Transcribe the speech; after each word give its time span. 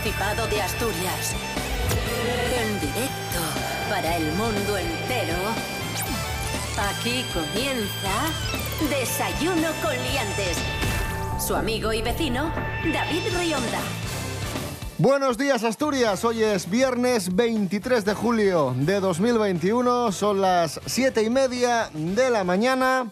Principado 0.00 0.46
de 0.46 0.62
Asturias. 0.62 1.34
En 2.56 2.80
directo 2.80 3.40
para 3.88 4.16
el 4.16 4.32
mundo 4.34 4.78
entero. 4.78 5.36
Aquí 6.90 7.24
comienza 7.34 8.30
Desayuno 8.88 9.68
con 9.82 9.92
Liantes. 9.92 10.56
Su 11.44 11.56
amigo 11.56 11.92
y 11.92 12.02
vecino, 12.02 12.52
David 12.92 13.22
Rionda. 13.38 13.80
Buenos 14.98 15.36
días 15.36 15.64
Asturias, 15.64 16.24
hoy 16.24 16.44
es 16.44 16.70
viernes 16.70 17.34
23 17.34 18.04
de 18.04 18.14
julio 18.14 18.74
de 18.76 19.00
2021, 19.00 20.12
son 20.12 20.40
las 20.40 20.80
7 20.86 21.22
y 21.22 21.30
media 21.30 21.90
de 21.92 22.30
la 22.30 22.44
mañana. 22.44 23.10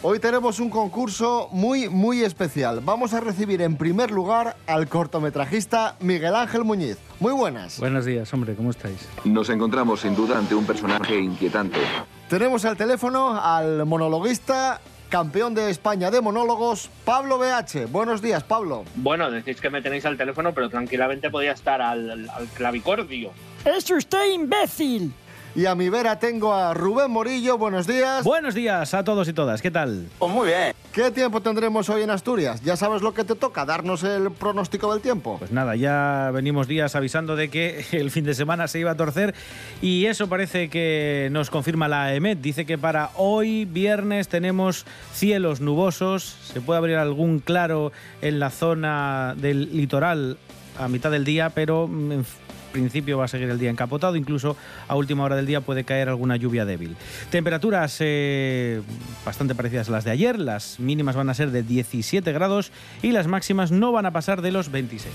Hoy 0.00 0.20
tenemos 0.20 0.60
un 0.60 0.70
concurso 0.70 1.48
muy, 1.50 1.88
muy 1.88 2.22
especial. 2.22 2.80
Vamos 2.84 3.14
a 3.14 3.20
recibir 3.20 3.60
en 3.62 3.76
primer 3.76 4.12
lugar 4.12 4.54
al 4.68 4.86
cortometrajista 4.88 5.96
Miguel 5.98 6.36
Ángel 6.36 6.62
Muñiz. 6.62 6.98
Muy 7.18 7.32
buenas. 7.32 7.80
Buenos 7.80 8.04
días, 8.04 8.32
hombre, 8.32 8.54
¿cómo 8.54 8.70
estáis? 8.70 9.08
Nos 9.24 9.50
encontramos 9.50 10.00
sin 10.02 10.14
duda 10.14 10.38
ante 10.38 10.54
un 10.54 10.64
personaje 10.64 11.18
inquietante. 11.18 11.80
Tenemos 12.28 12.64
al 12.64 12.76
teléfono 12.76 13.40
al 13.42 13.84
monologuista, 13.86 14.80
campeón 15.08 15.56
de 15.56 15.68
España 15.68 16.12
de 16.12 16.20
monólogos, 16.20 16.90
Pablo 17.04 17.36
BH. 17.38 17.86
Buenos 17.90 18.22
días, 18.22 18.44
Pablo. 18.44 18.84
Bueno, 18.94 19.32
decís 19.32 19.60
que 19.60 19.68
me 19.68 19.82
tenéis 19.82 20.06
al 20.06 20.16
teléfono, 20.16 20.54
pero 20.54 20.70
tranquilamente 20.70 21.28
podía 21.28 21.50
estar 21.50 21.82
al, 21.82 22.30
al 22.30 22.46
clavicordio. 22.54 23.32
¡Es 23.64 23.90
usted 23.90 24.32
imbécil! 24.32 25.12
Y 25.58 25.66
a 25.66 25.74
mi 25.74 25.88
vera 25.88 26.20
tengo 26.20 26.54
a 26.54 26.72
Rubén 26.72 27.10
Morillo. 27.10 27.58
Buenos 27.58 27.88
días. 27.88 28.22
Buenos 28.22 28.54
días 28.54 28.94
a 28.94 29.02
todos 29.02 29.26
y 29.26 29.32
todas, 29.32 29.60
¿qué 29.60 29.72
tal? 29.72 30.06
Pues 30.16 30.32
muy 30.32 30.46
bien. 30.46 30.72
¿Qué 30.92 31.10
tiempo 31.10 31.42
tendremos 31.42 31.90
hoy 31.90 32.02
en 32.02 32.10
Asturias? 32.10 32.62
Ya 32.62 32.76
sabes 32.76 33.02
lo 33.02 33.12
que 33.12 33.24
te 33.24 33.34
toca, 33.34 33.64
darnos 33.64 34.04
el 34.04 34.30
pronóstico 34.30 34.92
del 34.92 35.02
tiempo. 35.02 35.34
Pues 35.40 35.50
nada, 35.50 35.74
ya 35.74 36.30
venimos 36.32 36.68
días 36.68 36.94
avisando 36.94 37.34
de 37.34 37.48
que 37.48 37.84
el 37.90 38.12
fin 38.12 38.24
de 38.24 38.34
semana 38.34 38.68
se 38.68 38.78
iba 38.78 38.92
a 38.92 38.96
torcer 38.96 39.34
y 39.82 40.06
eso 40.06 40.28
parece 40.28 40.70
que 40.70 41.28
nos 41.32 41.50
confirma 41.50 41.88
la 41.88 42.14
EMET. 42.14 42.38
Dice 42.38 42.64
que 42.64 42.78
para 42.78 43.10
hoy, 43.16 43.64
viernes, 43.64 44.28
tenemos 44.28 44.86
cielos 45.12 45.60
nubosos, 45.60 46.36
se 46.52 46.60
puede 46.60 46.78
abrir 46.78 46.98
algún 46.98 47.40
claro 47.40 47.90
en 48.22 48.38
la 48.38 48.50
zona 48.50 49.34
del 49.36 49.76
litoral 49.76 50.38
a 50.78 50.86
mitad 50.86 51.10
del 51.10 51.24
día, 51.24 51.50
pero 51.50 51.86
en 51.86 52.24
principio 52.68 53.18
va 53.18 53.24
a 53.24 53.28
seguir 53.28 53.50
el 53.50 53.58
día 53.58 53.70
encapotado, 53.70 54.16
incluso 54.16 54.56
a 54.86 54.94
última 54.96 55.24
hora 55.24 55.36
del 55.36 55.46
día 55.46 55.60
puede 55.60 55.84
caer 55.84 56.08
alguna 56.08 56.36
lluvia 56.36 56.64
débil. 56.64 56.96
Temperaturas 57.30 57.96
eh, 58.00 58.82
bastante 59.24 59.54
parecidas 59.54 59.88
a 59.88 59.92
las 59.92 60.04
de 60.04 60.10
ayer, 60.10 60.38
las 60.38 60.78
mínimas 60.80 61.16
van 61.16 61.30
a 61.30 61.34
ser 61.34 61.50
de 61.50 61.62
17 61.62 62.32
grados 62.32 62.72
y 63.02 63.12
las 63.12 63.26
máximas 63.26 63.70
no 63.70 63.92
van 63.92 64.06
a 64.06 64.12
pasar 64.12 64.42
de 64.42 64.52
los 64.52 64.70
26. 64.70 65.12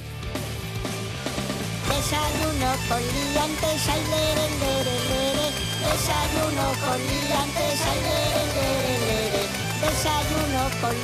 Desayuno 9.83 10.69
con. 10.81 10.97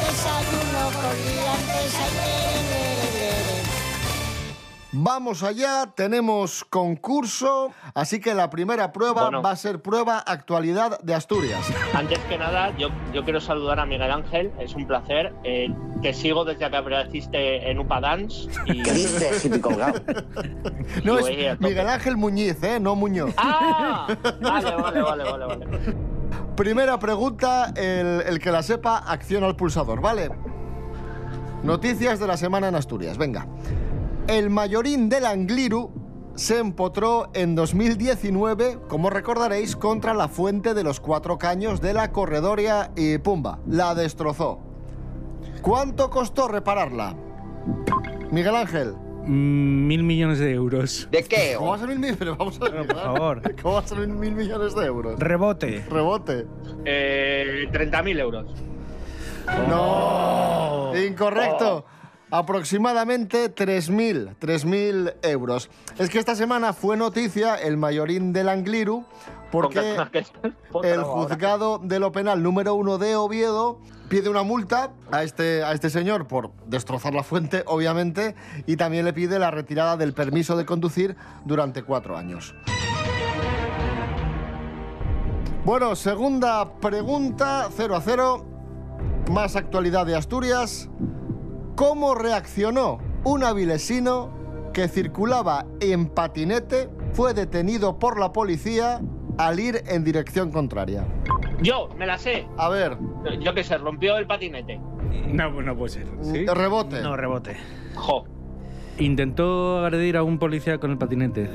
Desayuno 0.00 0.90
con. 1.00 2.91
Vamos 4.94 5.42
allá, 5.42 5.90
tenemos 5.94 6.66
concurso, 6.66 7.72
así 7.94 8.20
que 8.20 8.34
la 8.34 8.50
primera 8.50 8.92
prueba 8.92 9.22
Bueno. 9.22 9.40
va 9.40 9.52
a 9.52 9.56
ser 9.56 9.80
prueba 9.80 10.18
actualidad 10.18 11.00
de 11.00 11.14
Asturias. 11.14 11.66
Antes 11.94 12.18
que 12.28 12.36
nada, 12.36 12.76
yo, 12.76 12.88
yo 13.14 13.24
quiero 13.24 13.40
saludar 13.40 13.80
a 13.80 13.86
Miguel 13.86 14.10
Ángel, 14.10 14.52
es 14.60 14.74
un 14.74 14.86
placer. 14.86 15.32
Eh, 15.44 15.74
te 16.02 16.12
sigo 16.12 16.44
desde 16.44 16.68
que 16.68 16.76
apareciste 16.76 17.70
en 17.70 17.78
UPA 17.78 18.00
Dance. 18.02 18.50
Y... 18.66 18.82
¿Qué 18.82 18.92
dices? 18.92 19.50
No, 21.04 21.18
es. 21.18 21.58
Miguel 21.60 21.88
Ángel 21.88 22.16
Muñiz, 22.18 22.62
¿eh? 22.62 22.78
No 22.78 22.94
Muñoz. 22.94 23.32
¡Ah! 23.38 24.06
Vale, 24.42 24.76
vale, 24.76 25.02
vale, 25.02 25.24
vale, 25.24 25.46
vale. 25.46 25.66
Primera 26.54 26.98
pregunta, 26.98 27.72
el, 27.76 28.22
el 28.26 28.38
que 28.38 28.50
la 28.50 28.62
sepa, 28.62 28.98
acciona 28.98 29.46
al 29.46 29.56
pulsador, 29.56 30.02
¿vale? 30.02 30.30
Noticias 31.62 32.20
de 32.20 32.26
la 32.26 32.36
semana 32.36 32.68
en 32.68 32.74
Asturias, 32.74 33.16
venga. 33.16 33.46
El 34.28 34.50
mayorín 34.50 35.08
del 35.08 35.26
Angliru 35.26 35.90
se 36.34 36.58
empotró 36.58 37.30
en 37.34 37.54
2019, 37.54 38.78
como 38.88 39.10
recordaréis, 39.10 39.76
contra 39.76 40.14
la 40.14 40.28
fuente 40.28 40.74
de 40.74 40.84
los 40.84 41.00
cuatro 41.00 41.38
caños 41.38 41.80
de 41.80 41.92
la 41.92 42.12
corredoria 42.12 42.90
y 42.96 43.18
pumba, 43.18 43.58
la 43.66 43.94
destrozó. 43.94 44.60
¿Cuánto 45.60 46.08
costó 46.10 46.48
repararla? 46.48 47.14
Miguel 48.30 48.56
Ángel. 48.56 48.94
Mm, 49.24 49.86
Mil 49.86 50.02
millones 50.02 50.38
de 50.38 50.52
euros. 50.52 51.08
¿De 51.12 51.22
qué? 51.24 51.54
¿Cómo 51.56 51.70
va 51.70 51.76
a 51.76 51.78
ser 51.78 51.88
mil 51.88 51.98
millones? 51.98 52.18
Pero 52.18 52.36
vamos 52.36 52.60
a 52.60 52.64
ver, 52.70 52.86
Por 52.86 52.96
favor. 52.96 53.42
¿Cómo 53.62 53.74
va 53.74 53.80
a 53.80 53.86
ser 53.86 53.98
mil, 53.98 54.08
mil 54.08 54.32
millones 54.32 54.74
de 54.74 54.84
euros? 54.86 55.18
Rebote. 55.20 55.84
Rebote. 55.88 56.46
Eh, 56.84 57.68
30.000 57.70 58.18
euros. 58.20 58.46
No. 59.68 60.92
Incorrecto. 60.96 61.84
Aproximadamente 62.32 63.54
3.000, 63.54 64.36
3.000 64.40 65.16
euros. 65.20 65.68
Es 65.98 66.08
que 66.08 66.18
esta 66.18 66.34
semana 66.34 66.72
fue 66.72 66.96
noticia 66.96 67.56
el 67.56 67.76
mayorín 67.76 68.32
del 68.32 68.48
Angliru 68.48 69.04
porque 69.50 69.98
el 70.82 71.02
juzgado 71.02 71.78
de 71.78 72.00
lo 72.00 72.10
penal 72.10 72.42
número 72.42 72.74
uno 72.74 72.96
de 72.96 73.16
Oviedo 73.16 73.80
pide 74.08 74.30
una 74.30 74.44
multa 74.44 74.92
a 75.10 75.24
este, 75.24 75.62
a 75.62 75.72
este 75.72 75.90
señor 75.90 76.26
por 76.26 76.52
destrozar 76.64 77.12
la 77.12 77.22
fuente, 77.22 77.64
obviamente, 77.66 78.34
y 78.66 78.76
también 78.76 79.04
le 79.04 79.12
pide 79.12 79.38
la 79.38 79.50
retirada 79.50 79.98
del 79.98 80.14
permiso 80.14 80.56
de 80.56 80.64
conducir 80.64 81.16
durante 81.44 81.82
cuatro 81.82 82.16
años. 82.16 82.54
Bueno, 85.66 85.94
segunda 85.96 86.80
pregunta, 86.80 87.68
0 87.76 87.94
a 87.94 88.00
0. 88.00 88.46
Más 89.30 89.54
actualidad 89.54 90.06
de 90.06 90.16
Asturias. 90.16 90.88
¿Cómo 91.76 92.14
reaccionó 92.14 92.98
un 93.24 93.44
avilesino 93.44 94.30
que 94.72 94.88
circulaba 94.88 95.66
en 95.80 96.06
patinete, 96.06 96.88
fue 97.12 97.34
detenido 97.34 97.98
por 97.98 98.18
la 98.18 98.32
policía 98.32 99.00
al 99.38 99.60
ir 99.60 99.82
en 99.86 100.04
dirección 100.04 100.50
contraria? 100.50 101.04
Yo, 101.62 101.88
me 101.96 102.06
la 102.06 102.18
sé. 102.18 102.46
A 102.56 102.68
ver, 102.68 102.96
Yo 103.40 103.54
qué 103.54 103.64
sé, 103.64 103.78
rompió 103.78 104.16
el 104.16 104.26
patinete. 104.26 104.80
No, 105.28 105.50
no 105.62 105.76
puede 105.76 105.90
ser. 105.92 106.06
¿Sí? 106.22 106.44
rebote. 106.46 107.00
No, 107.02 107.16
rebote. 107.16 107.56
Jo. 107.94 108.24
Intentó 108.98 109.78
agredir 109.84 110.16
a 110.16 110.22
un 110.22 110.38
policía 110.38 110.78
con 110.78 110.90
el 110.90 110.98
patinete. 110.98 111.48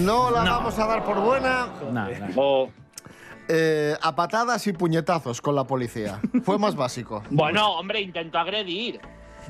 No 0.00 0.30
la 0.30 0.42
vamos 0.44 0.78
a 0.78 0.86
dar 0.86 1.04
por 1.04 1.20
buena. 1.20 1.68
Nada, 1.92 2.10
nada. 2.18 2.32
O- 2.36 2.68
Eh, 3.48 3.96
a 4.02 4.14
patadas 4.14 4.66
y 4.66 4.72
puñetazos 4.72 5.40
con 5.40 5.54
la 5.54 5.64
policía. 5.64 6.20
Fue 6.44 6.58
más 6.58 6.76
básico. 6.76 7.22
Bueno, 7.30 7.72
hombre, 7.72 8.00
intentó 8.00 8.38
agredir. 8.38 9.00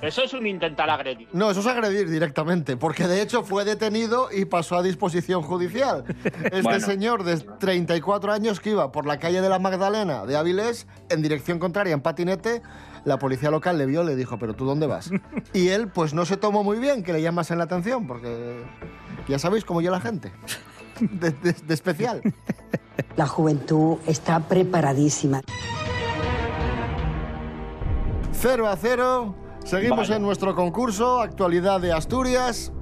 Eso 0.01 0.23
es 0.23 0.33
un 0.33 0.47
intentar 0.47 0.89
agredir. 0.89 1.27
No, 1.33 1.51
eso 1.51 1.59
es 1.59 1.67
agredir 1.67 2.09
directamente, 2.09 2.77
porque 2.77 3.09
de 3.09 3.21
hecho 3.21 3.43
fue 3.43 3.65
detenido 3.65 4.29
y 4.33 4.45
pasó 4.45 4.77
a 4.77 4.83
disposición 4.85 5.43
judicial. 5.43 6.05
Este 6.45 6.63
Bueno. 6.63 6.87
señor 6.87 7.25
de 7.25 7.39
34 7.39 8.33
años 8.33 8.61
que 8.61 8.71
iba 8.71 8.93
por 8.93 9.07
la 9.07 9.19
calle 9.19 9.41
de 9.41 9.49
la 9.49 9.59
Magdalena 9.59 10.25
de 10.25 10.37
Avilés 10.37 10.87
en 11.09 11.21
dirección 11.21 11.59
contraria 11.59 11.95
en 11.95 12.01
patinete, 12.01 12.63
la 13.05 13.19
policía 13.19 13.51
local 13.51 13.77
le 13.79 13.87
vio 13.87 14.05
le 14.05 14.15
dijo, 14.15 14.39
pero 14.39 14.55
tú 14.55 14.65
dónde 14.67 14.87
vas? 14.87 15.11
Y 15.53 15.69
él 15.71 15.89
pues 15.89 16.15
no 16.15 16.25
se 16.27 16.37
tomó 16.37 16.63
muy 16.63 16.79
bien 16.79 17.03
que 17.03 17.13
le 17.13 17.21
llamasen 17.21 17.59
la 17.59 17.65
atención, 17.65 18.07
porque 18.07 18.63
ya 19.27 19.41
sabéis 19.41 19.65
cómo 19.65 19.81
yo 19.81 19.91
la 19.91 20.01
gente, 20.01 20.31
de, 21.21 21.31
de- 21.31 21.53
de 21.67 21.75
especial. 21.75 22.21
La 23.17 23.27
juventud 23.27 23.99
está 24.07 24.41
preparadísima. 24.41 25.41
0 28.33 28.69
a 28.69 28.77
0, 28.77 29.35
seguimos 29.65 29.99
Vale. 30.09 30.17
en 30.17 30.23
nuestro 30.23 30.55
concurso, 30.55 31.21
actualidad 31.21 31.81
de 31.81 31.93
Asturias. 31.93 32.73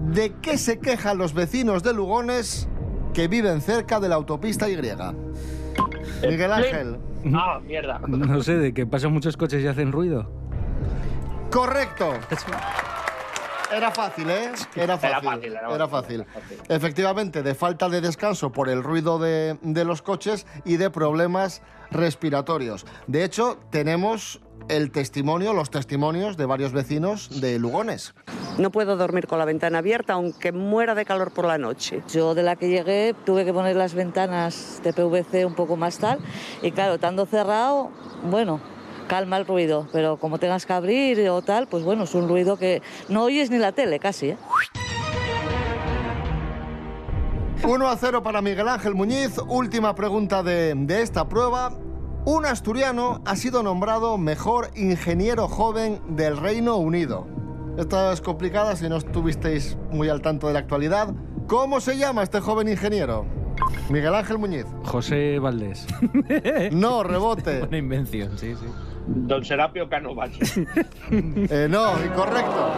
¿De 0.00 0.32
qué 0.40 0.56
se 0.56 0.78
quejan 0.78 1.18
los 1.18 1.34
vecinos 1.34 1.82
de 1.82 1.92
Lugones 1.92 2.68
que 3.12 3.28
viven 3.28 3.60
cerca 3.60 4.00
de 4.00 4.08
la 4.08 4.14
autopista 4.14 4.68
Y? 4.68 4.76
Miguel 4.76 6.52
Ángel. 6.52 6.98
Ah, 7.34 7.60
mierda. 7.66 7.98
No 8.06 8.42
sé, 8.42 8.56
de 8.56 8.72
que 8.72 8.86
pasan 8.86 9.12
muchos 9.12 9.36
coches 9.36 9.62
y 9.62 9.66
hacen 9.66 9.92
ruido. 9.92 10.30
Correcto. 11.50 12.12
Era 13.72 13.90
fácil, 13.90 14.28
¿eh? 14.30 14.50
Era 14.74 14.98
fácil. 14.98 15.10
Era 15.10 15.20
fácil, 15.22 15.52
era 15.52 15.74
Era 15.74 15.88
fácil, 15.88 15.90
fácil. 15.90 16.20
era 16.20 16.26
fácil. 16.40 16.58
Efectivamente, 16.68 17.42
de 17.42 17.54
falta 17.54 17.88
de 17.88 18.00
descanso 18.00 18.50
por 18.50 18.68
el 18.68 18.82
ruido 18.82 19.18
de, 19.18 19.58
de 19.62 19.84
los 19.84 20.02
coches 20.02 20.46
y 20.64 20.76
de 20.76 20.90
problemas 20.90 21.62
respiratorios. 21.90 22.86
De 23.06 23.24
hecho, 23.24 23.58
tenemos 23.70 24.40
el 24.68 24.90
testimonio, 24.92 25.52
los 25.54 25.70
testimonios 25.70 26.36
de 26.36 26.46
varios 26.46 26.72
vecinos 26.72 27.40
de 27.40 27.58
Lugones. 27.58 28.14
No 28.58 28.70
puedo 28.70 28.96
dormir 28.96 29.26
con 29.26 29.38
la 29.38 29.44
ventana 29.44 29.78
abierta, 29.78 30.12
aunque 30.14 30.52
muera 30.52 30.94
de 30.94 31.04
calor 31.04 31.32
por 31.32 31.46
la 31.46 31.58
noche. 31.58 32.02
Yo 32.12 32.34
de 32.34 32.42
la 32.42 32.56
que 32.56 32.68
llegué 32.68 33.14
tuve 33.24 33.44
que 33.44 33.52
poner 33.52 33.76
las 33.76 33.94
ventanas 33.94 34.80
de 34.84 34.92
PVC 34.92 35.44
un 35.46 35.54
poco 35.54 35.76
más 35.76 35.98
tal 35.98 36.18
y 36.62 36.70
claro, 36.72 36.94
estando 36.94 37.24
cerrado, 37.26 37.90
bueno, 38.24 38.60
calma 39.10 39.38
el 39.38 39.44
ruido, 39.44 39.88
pero 39.90 40.18
como 40.18 40.38
tengas 40.38 40.66
que 40.66 40.72
abrir 40.72 41.28
o 41.30 41.42
tal, 41.42 41.66
pues 41.66 41.82
bueno, 41.82 42.04
es 42.04 42.14
un 42.14 42.28
ruido 42.28 42.56
que 42.56 42.80
no 43.08 43.24
oyes 43.24 43.50
ni 43.50 43.58
la 43.58 43.72
tele 43.72 43.98
casi. 43.98 44.28
¿eh? 44.28 44.36
1 47.64 47.88
a 47.88 47.96
0 47.96 48.22
para 48.22 48.40
Miguel 48.40 48.68
Ángel 48.68 48.94
Muñiz. 48.94 49.36
Última 49.48 49.96
pregunta 49.96 50.44
de, 50.44 50.74
de 50.76 51.02
esta 51.02 51.28
prueba. 51.28 51.72
Un 52.24 52.46
asturiano 52.46 53.20
ha 53.26 53.34
sido 53.34 53.64
nombrado 53.64 54.16
mejor 54.16 54.70
ingeniero 54.76 55.48
joven 55.48 56.00
del 56.10 56.36
Reino 56.36 56.76
Unido. 56.76 57.26
Esta 57.78 58.12
es 58.12 58.20
complicada 58.20 58.76
si 58.76 58.88
no 58.88 58.96
estuvisteis 58.96 59.76
muy 59.90 60.08
al 60.08 60.22
tanto 60.22 60.46
de 60.46 60.52
la 60.52 60.60
actualidad. 60.60 61.12
¿Cómo 61.48 61.80
se 61.80 61.98
llama 61.98 62.22
este 62.22 62.38
joven 62.38 62.68
ingeniero? 62.68 63.26
Miguel 63.90 64.14
Ángel 64.14 64.38
Muñiz. 64.38 64.66
José 64.84 65.40
Valdés. 65.40 65.88
No, 66.70 67.02
rebote. 67.02 67.62
Una 67.68 67.78
invención, 67.78 68.38
sí, 68.38 68.54
sí. 68.54 68.66
Don 69.12 69.44
Serapio 69.44 69.88
Cano 69.88 70.14
Valle. 70.14 70.38
Eh, 71.10 71.66
no, 71.68 71.92
incorrecto. 72.04 72.70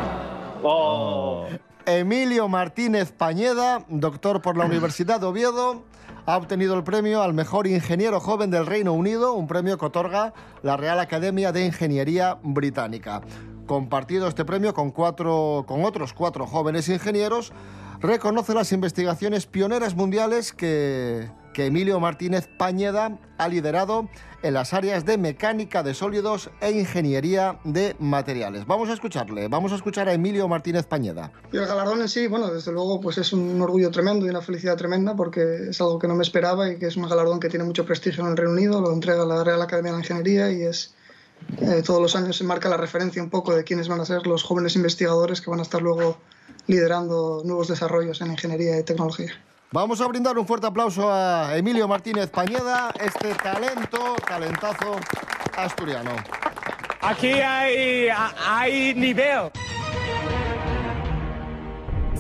Oh. 0.63 1.47
Emilio 1.85 2.49
Martínez 2.49 3.13
Pañeda, 3.13 3.85
doctor 3.89 4.41
por 4.41 4.57
la 4.57 4.65
Universidad 4.65 5.21
de 5.21 5.27
Oviedo, 5.27 5.85
ha 6.25 6.37
obtenido 6.37 6.75
el 6.77 6.85
premio 6.85 7.23
al 7.23 7.35
mejor 7.35 7.67
ingeniero 7.67 8.21
joven 8.21 8.51
del 8.51 8.67
Reino 8.67 8.93
Unido, 8.93 9.35
un 9.35 9.47
premio 9.47 9.77
que 9.77 9.87
otorga 9.87 10.33
la 10.63 10.77
Real 10.77 11.01
Academia 11.01 11.53
de 11.53 11.67
Ingeniería 11.67 12.39
Británica. 12.43 13.21
Compartido 13.67 14.29
este 14.29 14.45
premio 14.45 14.73
con, 14.73 14.91
cuatro, 14.91 15.65
con 15.67 15.85
otros 15.85 16.15
cuatro 16.15 16.47
jóvenes 16.47 16.89
ingenieros, 16.89 17.53
reconoce 18.01 18.55
las 18.55 18.73
investigaciones 18.73 19.47
pioneras 19.47 19.95
mundiales 19.95 20.53
que, 20.53 21.29
que 21.53 21.67
Emilio 21.67 22.01
Martínez 22.01 22.49
Pañeda 22.59 23.19
ha 23.39 23.49
liderado 23.49 24.09
en 24.43 24.55
las 24.55 24.73
áreas 24.73 25.05
de 25.05 25.19
mecánica 25.19 25.83
de 25.83 25.95
sólidos 25.95 26.51
e 26.61 26.73
ingeniería 26.73 27.61
de 27.65 27.95
materiales. 27.99 28.67
Vamos 28.67 28.89
a 28.89 28.95
escucharle, 28.95 29.49
vamos 29.49 29.73
a 29.73 29.77
escuchar 29.77 30.09
a 30.09 30.15
Emilio 30.15 30.49
Martínez 30.49 30.87
Pañeda. 30.87 31.33
Y 31.53 31.57
el 31.57 31.67
galardón 31.67 32.01
en 32.01 32.09
sí, 32.09 32.27
bueno, 32.27 32.53
desde 32.53 32.73
luego 32.73 33.01
pues 33.01 33.19
es 33.19 33.33
un 33.33 33.61
orgullo 33.61 33.91
tremendo 33.91 34.27
y 34.27 34.31
una 34.31 34.41
felicidad 34.41 34.77
tremenda 34.77 35.15
porque 35.15 35.69
es 35.71 35.81
algo 35.81 35.99
que 35.99 36.09
no 36.09 36.15
me 36.15 36.23
esperaba 36.23 36.71
y 36.71 36.79
que 36.79 36.87
es 36.87 36.97
un 36.97 37.09
galardón 37.09 37.41
que 37.41 37.49
tiene 37.49 37.65
mucho 37.65 37.85
prestigio 37.85 38.25
en 38.25 38.31
el 38.31 38.37
Reino 38.37 38.53
Unido, 38.53 38.81
lo 38.81 38.93
entrega 38.93 39.25
la 39.25 39.45
Real 39.45 39.63
Academia 39.63 39.93
de 39.93 39.99
Ingeniería 39.99 40.51
y 40.51 40.63
es 40.63 40.95
eh, 41.61 41.83
todos 41.85 42.01
los 42.01 42.17
años 42.17 42.37
se 42.37 42.45
marca 42.45 42.69
la 42.69 42.77
referencia 42.77 43.23
un 43.23 43.31
poco 43.31 43.55
de 43.55 43.65
quiénes 43.65 43.89
van 43.89 44.01
a 44.01 44.05
ser 44.05 44.27
los 44.27 44.43
jóvenes 44.43 44.77
investigadores 44.77 45.41
que 45.41 45.51
van 45.51 45.59
a 45.61 45.63
estar 45.63 45.83
luego 45.83 46.19
liderando 46.67 47.43
nuevos 47.45 47.69
desarrollos 47.69 48.21
en 48.21 48.31
ingeniería 48.31 48.79
y 48.79 48.83
tecnología. 48.85 49.33
Vamos 49.73 50.03
a 50.03 50.07
brindar 50.07 50.37
un 50.37 50.47
fuerte 50.47 50.67
aplauso 50.67 51.11
a 51.11 51.57
Emilio 51.57 51.89
Martínez 51.89 52.29
Pañeda, 52.29 52.93
este 53.01 53.35
talento, 53.37 54.17
talentazo 54.29 54.97
asturiano. 55.57 56.11
Aquí 57.01 57.33
hay, 57.33 58.09
hay 58.47 58.95
nivel. 58.95 59.51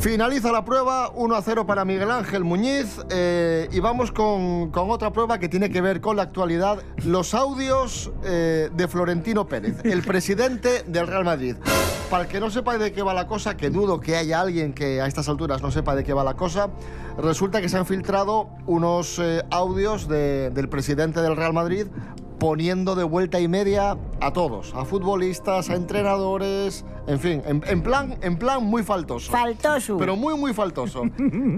Finaliza 0.02 0.50
la 0.50 0.64
prueba 0.64 1.10
1 1.14 1.36
a 1.36 1.42
0 1.42 1.64
para 1.64 1.84
Miguel 1.84 2.10
Ángel 2.10 2.42
Muñiz 2.42 2.98
eh, 3.08 3.68
y 3.70 3.78
vamos 3.78 4.10
con, 4.10 4.72
con 4.72 4.90
otra 4.90 5.12
prueba 5.12 5.38
que 5.38 5.48
tiene 5.48 5.70
que 5.70 5.80
ver 5.80 6.00
con 6.00 6.16
la 6.16 6.22
actualidad, 6.24 6.82
los 7.04 7.34
audios 7.34 8.10
eh, 8.24 8.68
de 8.74 8.88
Florentino 8.88 9.46
Pérez, 9.46 9.76
el 9.84 10.02
presidente 10.06 10.82
del 10.88 11.06
Real 11.06 11.24
Madrid. 11.24 11.54
Para 12.10 12.24
el 12.24 12.28
que 12.28 12.40
no 12.40 12.50
sepa 12.50 12.78
de 12.78 12.92
qué 12.92 13.02
va 13.04 13.14
la 13.14 13.28
cosa, 13.28 13.56
que 13.56 13.70
dudo 13.70 14.00
que 14.00 14.16
haya 14.16 14.40
alguien 14.40 14.72
que 14.72 15.00
a 15.00 15.06
estas 15.06 15.28
alturas 15.28 15.62
no 15.62 15.70
sepa 15.70 15.94
de 15.94 16.02
qué 16.02 16.12
va 16.12 16.24
la 16.24 16.34
cosa, 16.34 16.70
resulta 17.16 17.60
que 17.60 17.68
se 17.68 17.76
han 17.78 17.86
filtrado 17.86 18.48
unos 18.66 19.20
eh, 19.20 19.44
audios 19.52 20.08
de- 20.08 20.50
del 20.50 20.68
presidente 20.68 21.22
del 21.22 21.36
Real 21.36 21.52
Madrid 21.52 21.86
poniendo 22.40 22.96
de 22.96 23.04
vuelta 23.04 23.38
y 23.38 23.46
media 23.46 23.96
a 24.20 24.32
todos, 24.32 24.74
a 24.74 24.84
futbolistas, 24.84 25.70
a 25.70 25.76
entrenadores, 25.76 26.84
en 27.06 27.18
fin, 27.18 27.42
en, 27.46 27.62
en 27.66 27.82
plan, 27.82 28.16
en 28.22 28.36
plan 28.36 28.62
muy 28.62 28.82
faltoso. 28.82 29.30
Faltoso. 29.30 29.96
Pero 29.98 30.16
muy, 30.16 30.36
muy 30.36 30.52
faltoso. 30.52 31.02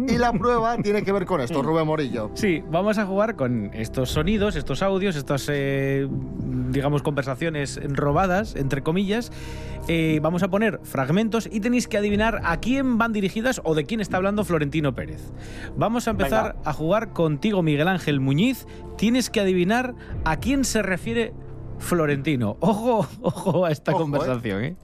Y 0.08 0.18
la 0.18 0.32
prueba 0.32 0.76
tiene 0.78 1.02
que 1.02 1.12
ver 1.12 1.24
con 1.24 1.40
esto, 1.40 1.62
Rubén 1.62 1.86
Morillo. 1.86 2.30
Sí, 2.34 2.62
vamos 2.70 2.98
a 2.98 3.06
jugar 3.06 3.36
con 3.36 3.70
estos 3.74 4.10
sonidos, 4.10 4.56
estos 4.56 4.82
audios, 4.82 5.16
estas, 5.16 5.48
eh, 5.50 6.06
digamos, 6.70 7.02
conversaciones 7.02 7.80
robadas, 7.82 8.54
entre 8.54 8.82
comillas. 8.82 9.32
Eh, 9.88 10.18
vamos 10.22 10.42
a 10.42 10.48
poner 10.48 10.80
fragmentos 10.82 11.48
y 11.50 11.60
tenéis 11.60 11.88
que 11.88 11.98
adivinar 11.98 12.40
a 12.44 12.58
quién 12.58 12.96
van 12.96 13.12
dirigidas 13.12 13.60
o 13.64 13.74
de 13.74 13.84
quién 13.84 14.00
está 14.00 14.16
hablando 14.16 14.44
Florentino 14.44 14.94
Pérez. 14.94 15.32
Vamos 15.76 16.08
a 16.08 16.12
empezar 16.12 16.56
a 16.64 16.72
jugar 16.72 17.12
contigo, 17.12 17.62
Miguel 17.62 17.88
Ángel 17.88 18.20
Muñiz. 18.20 18.66
Tienes 18.96 19.28
que 19.28 19.40
adivinar 19.40 19.94
a 20.24 20.36
quién 20.38 20.64
se 20.64 20.82
refiere 20.82 21.34
Florentino. 21.78 22.56
Ojo, 22.60 23.06
ojo 23.22 23.64
a 23.64 23.70
esta 23.70 23.92
conversación, 23.92 24.64
¿eh? 24.64 24.76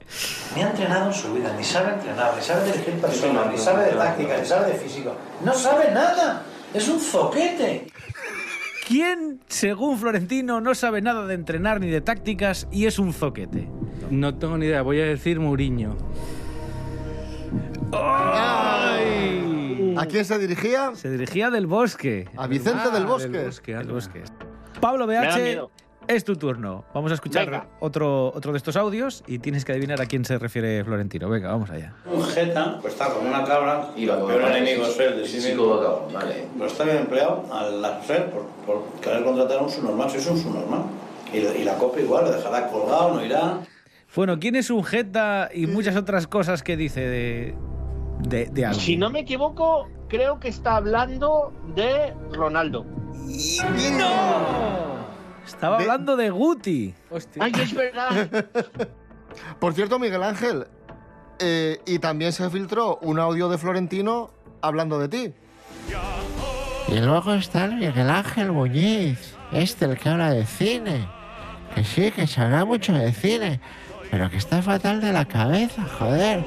Ni 0.55 0.61
ha 0.63 0.69
entrenado 0.69 1.07
en 1.07 1.13
su 1.13 1.33
vida, 1.33 1.53
ni 1.57 1.63
sabe 1.63 1.93
entrenar, 1.93 2.35
ni 2.35 2.41
sabe 2.41 2.65
dirigir 2.71 2.93
personas, 2.95 3.51
ni 3.51 3.57
sabe 3.57 3.85
de 3.85 3.91
táctica, 3.91 4.37
ni 4.37 4.45
sabe 4.45 4.73
de 4.73 4.79
físico. 4.79 5.15
No 5.43 5.53
sabe 5.53 5.91
nada. 5.91 6.43
Es 6.73 6.87
un 6.87 6.99
zoquete. 6.99 7.87
¿Quién, 8.87 9.39
según 9.47 9.97
Florentino, 9.97 10.59
no 10.61 10.75
sabe 10.75 11.01
nada 11.01 11.25
de 11.25 11.33
entrenar 11.33 11.79
ni 11.79 11.89
de 11.89 12.01
tácticas 12.01 12.67
y 12.71 12.85
es 12.85 12.99
un 12.99 13.13
zoquete? 13.13 13.67
No 14.09 14.35
tengo 14.35 14.57
ni 14.57 14.65
idea, 14.65 14.81
voy 14.81 14.99
a 14.99 15.05
decir 15.05 15.39
Mourinho. 15.39 15.95
¿A 19.97 20.05
quién 20.07 20.25
se 20.25 20.37
dirigía? 20.39 20.91
Se 20.95 21.09
dirigía 21.09 21.49
del 21.49 21.67
Bosque. 21.67 22.27
A 22.37 22.47
Vicente 22.47 22.83
Ah, 22.85 22.89
del 22.89 23.05
Bosque. 23.05 23.49
Del 23.73 23.87
Bosque. 23.87 24.23
Pablo 24.79 25.05
Me 25.05 25.15
da 25.15 25.21
BH, 25.35 25.41
miedo. 25.41 25.71
Es 26.07 26.23
tu 26.25 26.35
turno. 26.35 26.83
Vamos 26.93 27.11
a 27.11 27.15
escuchar 27.15 27.45
Venga. 27.45 27.67
otro, 27.79 28.31
otro 28.33 28.51
de 28.51 28.57
estos 28.57 28.75
audios 28.75 29.23
y 29.27 29.39
tienes 29.39 29.63
que 29.65 29.71
adivinar 29.71 30.01
a 30.01 30.05
quién 30.05 30.25
se 30.25 30.37
refiere 30.37 30.83
Florentino. 30.83 31.29
Venga, 31.29 31.49
vamos 31.51 31.69
allá. 31.69 31.93
Un 32.05 32.23
jeta, 32.23 32.79
pues 32.81 32.93
está 32.93 33.13
como 33.13 33.29
una 33.29 33.43
cabra 33.43 33.89
y 33.95 34.03
el 34.03 34.17
peor 34.17 34.41
enemigo 34.41 34.85
es 34.85 34.99
él 34.99 35.17
de 35.17 35.27
sí 35.27 35.37
mismo. 35.37 35.79
Pero 36.11 36.65
está 36.65 36.83
bien 36.83 36.97
empleado 36.97 37.43
al 37.53 38.03
ser 38.05 38.29
por, 38.31 38.45
por 38.65 38.83
querer 39.01 39.23
contratar 39.23 39.59
a 39.59 39.61
un 39.61 39.69
subnormal, 39.69 40.09
si 40.09 40.17
es 40.17 40.27
un 40.27 40.37
subnormal. 40.37 40.83
Y, 41.33 41.37
y 41.37 41.63
la 41.63 41.75
copa 41.75 41.99
igual, 41.99 42.25
le 42.25 42.31
dejará 42.31 42.67
colgado, 42.67 43.13
no 43.15 43.25
irá. 43.25 43.59
Bueno, 44.13 44.37
¿quién 44.39 44.57
es 44.57 44.69
un 44.69 44.83
jeta 44.83 45.49
y 45.53 45.67
muchas 45.67 45.95
otras 45.95 46.27
cosas 46.27 46.63
que 46.63 46.75
dice 46.75 46.99
de, 46.99 47.55
de, 48.19 48.47
de 48.47 48.65
algo? 48.65 48.79
Si 48.79 48.97
no 48.97 49.09
me 49.09 49.21
equivoco, 49.21 49.87
creo 50.09 50.41
que 50.41 50.49
está 50.49 50.75
hablando 50.75 51.53
de 51.73 52.13
Ronaldo. 52.33 52.85
Estaba 55.45 55.77
hablando 55.77 56.15
de 56.15 56.29
Guti. 56.29 56.93
Ay, 57.39 57.51
es 57.61 57.73
verdad. 57.73 58.45
Por 59.59 59.73
cierto, 59.73 59.97
Miguel 59.99 60.23
Ángel, 60.23 60.67
eh, 61.39 61.79
y 61.85 61.99
también 61.99 62.33
se 62.33 62.49
filtró 62.49 62.99
un 63.01 63.19
audio 63.19 63.49
de 63.49 63.57
Florentino 63.57 64.31
hablando 64.61 64.99
de 64.99 65.07
ti. 65.07 65.33
Y 66.87 66.99
luego 66.99 67.33
está 67.33 67.65
el 67.65 67.75
Miguel 67.75 68.09
Ángel 68.09 68.51
Muñiz, 68.51 69.35
este 69.51 69.85
el 69.85 69.97
que 69.97 70.09
habla 70.09 70.31
de 70.31 70.45
cine. 70.45 71.07
Que 71.73 71.83
sí, 71.83 72.11
que 72.11 72.27
se 72.27 72.41
habla 72.41 72.65
mucho 72.65 72.93
de 72.93 73.13
cine, 73.13 73.61
pero 74.09 74.29
que 74.29 74.37
está 74.37 74.61
fatal 74.61 74.99
de 74.99 75.13
la 75.13 75.25
cabeza, 75.25 75.85
joder. 75.97 76.43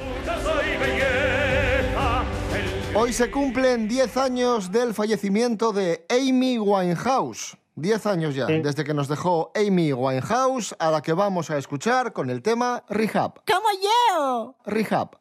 Hoy 2.93 3.11
se 3.11 3.29
cumplen 3.29 3.87
10 3.87 4.17
años 4.17 4.71
del 4.71 4.93
fallecimiento 4.93 5.73
de 5.73 6.05
Amy 6.09 6.59
Winehouse. 6.59 7.57
10 7.75 8.05
años 8.05 8.35
ya, 8.35 8.45
desde 8.45 8.83
que 8.83 8.93
nos 8.93 9.07
dejó 9.09 9.51
Amy 9.53 9.91
Winehouse, 9.91 10.75
a 10.79 10.91
la 10.91 11.01
que 11.01 11.11
vamos 11.13 11.49
a 11.49 11.57
escuchar 11.57 12.13
con 12.13 12.29
el 12.29 12.41
tema 12.41 12.83
Rehab. 12.87 13.41
¡Como 13.45 13.67
yo! 13.81 14.55
Rehab. 14.65 15.17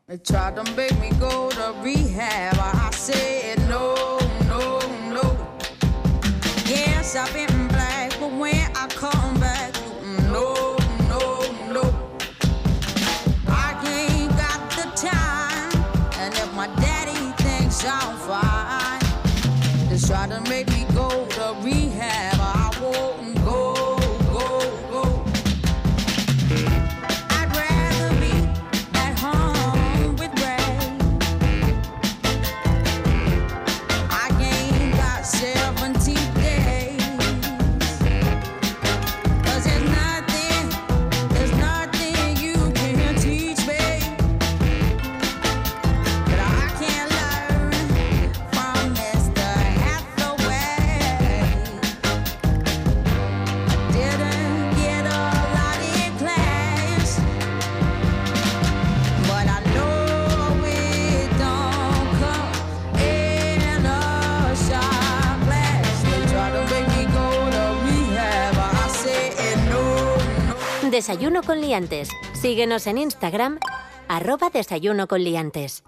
Desayuno 70.95 71.43
con 71.43 71.61
liantes. 71.61 72.09
Síguenos 72.35 72.87
en 72.87 72.99
Instagram, 72.99 73.59
arroba 74.07 74.49
desayuno 74.51 75.09
con 75.09 75.25
liantes. 75.25 75.83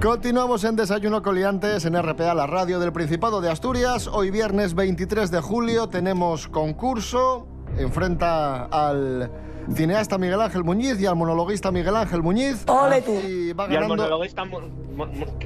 Continuamos 0.00 0.64
en 0.64 0.74
Desayuno 0.74 1.20
Coliantes 1.20 1.84
en 1.84 2.02
RPA, 2.02 2.32
la 2.32 2.46
radio 2.46 2.80
del 2.80 2.94
Principado 2.94 3.42
de 3.42 3.50
Asturias. 3.50 4.06
Hoy 4.06 4.30
viernes 4.30 4.74
23 4.74 5.30
de 5.30 5.42
julio 5.42 5.90
tenemos 5.90 6.48
concurso. 6.48 7.46
Enfrenta 7.76 8.64
al 8.64 9.30
cineasta 9.74 10.18
Miguel 10.18 10.40
Ángel 10.40 10.64
Muñiz 10.64 11.00
y 11.00 11.06
al 11.06 11.16
monologuista 11.16 11.70
Miguel 11.70 11.96
Ángel 11.96 12.22
Muñiz. 12.22 12.64
¡Ole 12.68 13.02
tú! 13.02 13.12
Y 13.26 13.52
va 13.52 13.64
Y 13.64 13.68
al 13.68 13.82
ganando... 13.82 13.96
monologuista. 13.96 14.44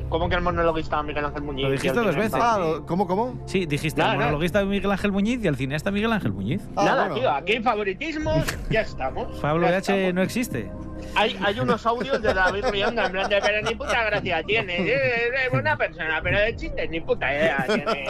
¿Cómo 0.08 0.28
que 0.28 0.34
el 0.34 0.40
monologuista 0.40 1.02
Miguel 1.02 1.24
Ángel 1.26 1.42
Muñiz? 1.42 1.64
Lo 1.66 1.70
dijiste 1.72 1.98
dos 2.00 2.16
veces. 2.16 2.34
Ah, 2.34 2.80
¿cómo, 2.86 3.06
cómo? 3.06 3.34
Sí, 3.46 3.66
dijiste 3.66 4.00
Nada, 4.00 4.12
al 4.12 4.18
nada. 4.18 4.26
monologuista 4.30 4.64
Miguel 4.64 4.90
Ángel 4.90 5.12
Muñiz 5.12 5.44
y 5.44 5.48
al 5.48 5.56
cineasta 5.56 5.90
Miguel 5.90 6.12
Ángel 6.12 6.32
Muñiz. 6.32 6.62
Nada, 6.74 7.12
tío, 7.14 7.30
aquí 7.30 7.60
favoritismos, 7.60 8.44
ya 8.70 8.80
estamos. 8.80 9.38
Pablo 9.40 9.68
ya 9.68 9.76
H 9.76 9.92
estamos. 9.92 10.14
no 10.14 10.22
existe. 10.22 10.70
Hay, 11.16 11.36
hay 11.44 11.60
unos 11.60 11.84
audios 11.86 12.20
de 12.22 12.32
David 12.32 12.64
Rionda 12.72 13.06
en 13.06 13.12
plan 13.12 13.28
de, 13.28 13.40
pero 13.40 13.62
ni 13.68 13.74
puta 13.74 14.04
gracia 14.04 14.42
tiene. 14.42 14.76
Es, 14.90 15.00
es 15.44 15.50
buena 15.50 15.76
persona, 15.76 16.20
pero 16.22 16.38
de 16.40 16.56
chistes 16.56 16.90
ni 16.90 17.00
puta 17.00 17.32
idea 17.32 17.64
tiene. 17.66 18.06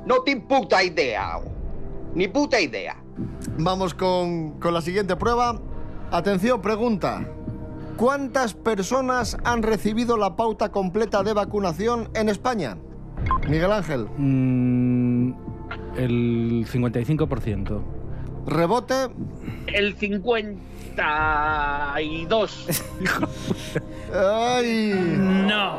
No 0.06 0.22
te 0.22 0.36
puta 0.36 0.82
idea. 0.82 1.38
Ni 2.14 2.26
puta 2.26 2.60
idea. 2.60 2.96
Vamos 3.58 3.94
con, 3.94 4.58
con 4.60 4.74
la 4.74 4.80
siguiente 4.80 5.16
prueba. 5.16 5.60
Atención, 6.10 6.62
pregunta. 6.62 7.24
¿Cuántas 7.96 8.54
personas 8.54 9.36
han 9.44 9.62
recibido 9.62 10.16
la 10.16 10.34
pauta 10.34 10.70
completa 10.70 11.22
de 11.22 11.34
vacunación 11.34 12.08
en 12.14 12.30
España? 12.30 12.78
Miguel 13.48 13.72
Ángel. 13.72 14.06
Mm, 14.16 15.32
el 15.96 16.66
55%. 16.66 17.82
Rebote. 18.46 19.08
El 19.66 19.96
52. 19.96 22.66
¡Ay! 24.14 24.94
No. 24.96 25.74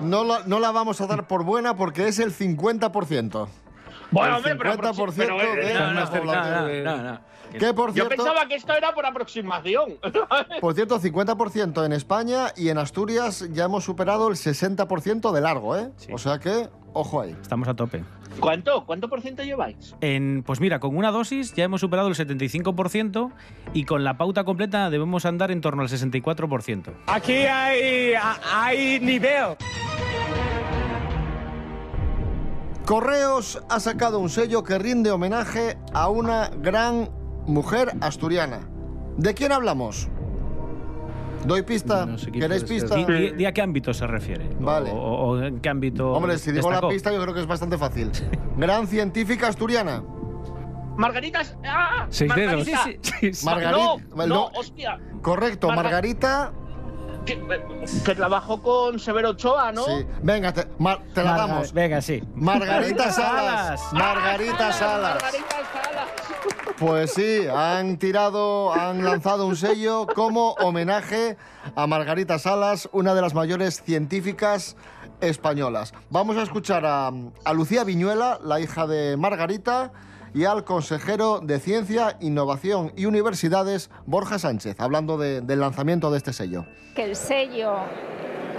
No 0.00 0.24
la, 0.24 0.40
no 0.46 0.60
la 0.60 0.70
vamos 0.70 1.00
a 1.00 1.06
dar 1.06 1.26
por 1.26 1.42
buena 1.42 1.74
porque 1.74 2.06
es 2.06 2.18
el 2.18 2.32
50%. 2.32 3.48
Bueno, 4.16 4.36
el 4.38 4.52
hombre, 4.52 4.56
pero 4.56 4.92
50% 4.94 5.14
pero, 5.16 5.40
eh, 5.40 5.66
de 5.66 5.74
no, 5.74 5.92
la 5.92 6.04
no, 6.04 6.10
población. 6.10 6.84
no, 6.84 6.96
no. 7.02 7.20
Que 7.58 7.72
por 7.72 7.94
Yo 7.94 8.08
pensaba 8.08 8.46
que 8.46 8.56
esto 8.56 8.72
era 8.74 8.92
por 8.92 9.06
aproximación. 9.06 9.98
por 10.60 10.74
cierto, 10.74 11.00
50% 11.00 11.84
en 11.84 11.92
España 11.92 12.52
y 12.56 12.68
en 12.68 12.78
Asturias 12.78 13.48
ya 13.52 13.64
hemos 13.64 13.84
superado 13.84 14.28
el 14.28 14.34
60% 14.34 15.32
de 15.32 15.40
largo, 15.40 15.76
¿eh? 15.76 15.90
O 16.12 16.18
sea 16.18 16.38
que, 16.38 16.68
ojo 16.92 17.20
ahí. 17.20 17.36
Estamos 17.40 17.68
a 17.68 17.74
tope. 17.74 18.04
¿Cuánto? 18.40 18.84
¿Cuánto 18.84 19.08
por 19.08 19.22
ciento 19.22 19.42
lleváis? 19.42 19.94
En, 20.00 20.42
pues 20.44 20.60
mira, 20.60 20.80
con 20.80 20.96
una 20.96 21.10
dosis 21.10 21.54
ya 21.54 21.64
hemos 21.64 21.80
superado 21.80 22.08
el 22.08 22.14
75% 22.14 23.32
y 23.72 23.84
con 23.84 24.04
la 24.04 24.18
pauta 24.18 24.44
completa 24.44 24.90
debemos 24.90 25.24
andar 25.24 25.50
en 25.50 25.60
torno 25.60 25.82
al 25.82 25.88
64%. 25.88 26.92
Aquí 27.06 27.32
hay, 27.32 28.12
hay 28.52 29.00
nivel. 29.00 29.56
Correos 32.86 33.60
ha 33.68 33.80
sacado 33.80 34.20
un 34.20 34.28
sello 34.30 34.62
que 34.62 34.78
rinde 34.78 35.10
homenaje 35.10 35.76
a 35.92 36.08
una 36.08 36.48
gran 36.62 37.10
mujer 37.44 37.90
asturiana. 38.00 38.60
¿De 39.16 39.34
quién 39.34 39.50
hablamos? 39.50 40.08
¿Doy 41.44 41.62
pista? 41.62 42.06
No 42.06 42.16
sé 42.16 42.30
¿Queréis 42.30 42.62
pista? 42.62 42.94
Di 42.96 43.44
a 43.44 43.52
qué 43.52 43.60
ámbito 43.60 43.92
se 43.92 44.06
refiere. 44.06 44.48
Vale. 44.60 44.90
O, 44.92 44.96
o 44.96 45.42
en 45.42 45.58
qué 45.60 45.68
ámbito. 45.68 46.12
Hombre, 46.12 46.38
si 46.38 46.52
digo 46.52 46.70
la 46.70 46.80
pista 46.88 47.12
yo 47.12 47.20
creo 47.22 47.34
que 47.34 47.40
es 47.40 47.46
bastante 47.48 47.76
fácil. 47.76 48.12
Gran 48.56 48.86
científica 48.86 49.48
asturiana. 49.48 50.04
Margaritas. 50.96 51.56
¡Ah! 51.64 52.06
Seis 52.08 52.28
Margarita. 52.30 52.84
dedos. 52.84 52.98
Sí, 53.02 53.10
sí, 53.20 53.32
sí. 53.34 53.44
Margarita. 53.46 53.96
No, 54.14 54.26
no, 54.26 54.44
hostia. 54.54 54.98
Correcto, 55.22 55.68
Marga- 55.68 55.74
Margarita. 55.82 56.52
Que, 57.26 57.38
que 58.04 58.14
trabajó 58.14 58.62
con 58.62 58.98
Severo 59.00 59.30
Ochoa, 59.30 59.72
¿no? 59.72 59.84
Sí. 59.84 60.06
Venga, 60.22 60.52
te, 60.52 60.66
Mar- 60.78 61.00
te 61.12 61.22
la 61.22 61.32
Marga- 61.32 61.36
damos. 61.48 61.72
Venga, 61.72 62.00
sí. 62.00 62.22
Margarita 62.34 63.10
Salas. 63.12 63.92
Margarita 63.92 64.72
Salas. 64.72 65.14
Margarita 65.22 65.56
Salas. 65.72 66.76
Pues 66.78 67.12
sí, 67.14 67.40
han 67.54 67.96
tirado, 67.98 68.72
han 68.74 69.02
lanzado 69.04 69.46
un 69.46 69.56
sello 69.56 70.06
como 70.14 70.52
homenaje 70.60 71.36
a 71.74 71.86
Margarita 71.86 72.38
Salas, 72.38 72.88
una 72.92 73.14
de 73.14 73.22
las 73.22 73.34
mayores 73.34 73.82
científicas 73.82 74.76
españolas. 75.20 75.94
Vamos 76.10 76.36
a 76.36 76.42
escuchar 76.42 76.84
a, 76.84 77.10
a 77.44 77.52
Lucía 77.54 77.82
Viñuela, 77.84 78.38
la 78.44 78.60
hija 78.60 78.86
de 78.86 79.16
Margarita, 79.16 79.90
y 80.36 80.44
al 80.44 80.64
consejero 80.64 81.40
de 81.40 81.58
Ciencia, 81.58 82.16
Innovación 82.20 82.92
y 82.94 83.06
Universidades, 83.06 83.90
Borja 84.04 84.38
Sánchez, 84.38 84.78
hablando 84.80 85.16
de- 85.16 85.40
del 85.40 85.60
lanzamiento 85.60 86.10
de 86.10 86.18
este 86.18 86.32
sello. 86.34 86.66
que 86.94 87.04
el 87.04 87.16
sello 87.16 87.76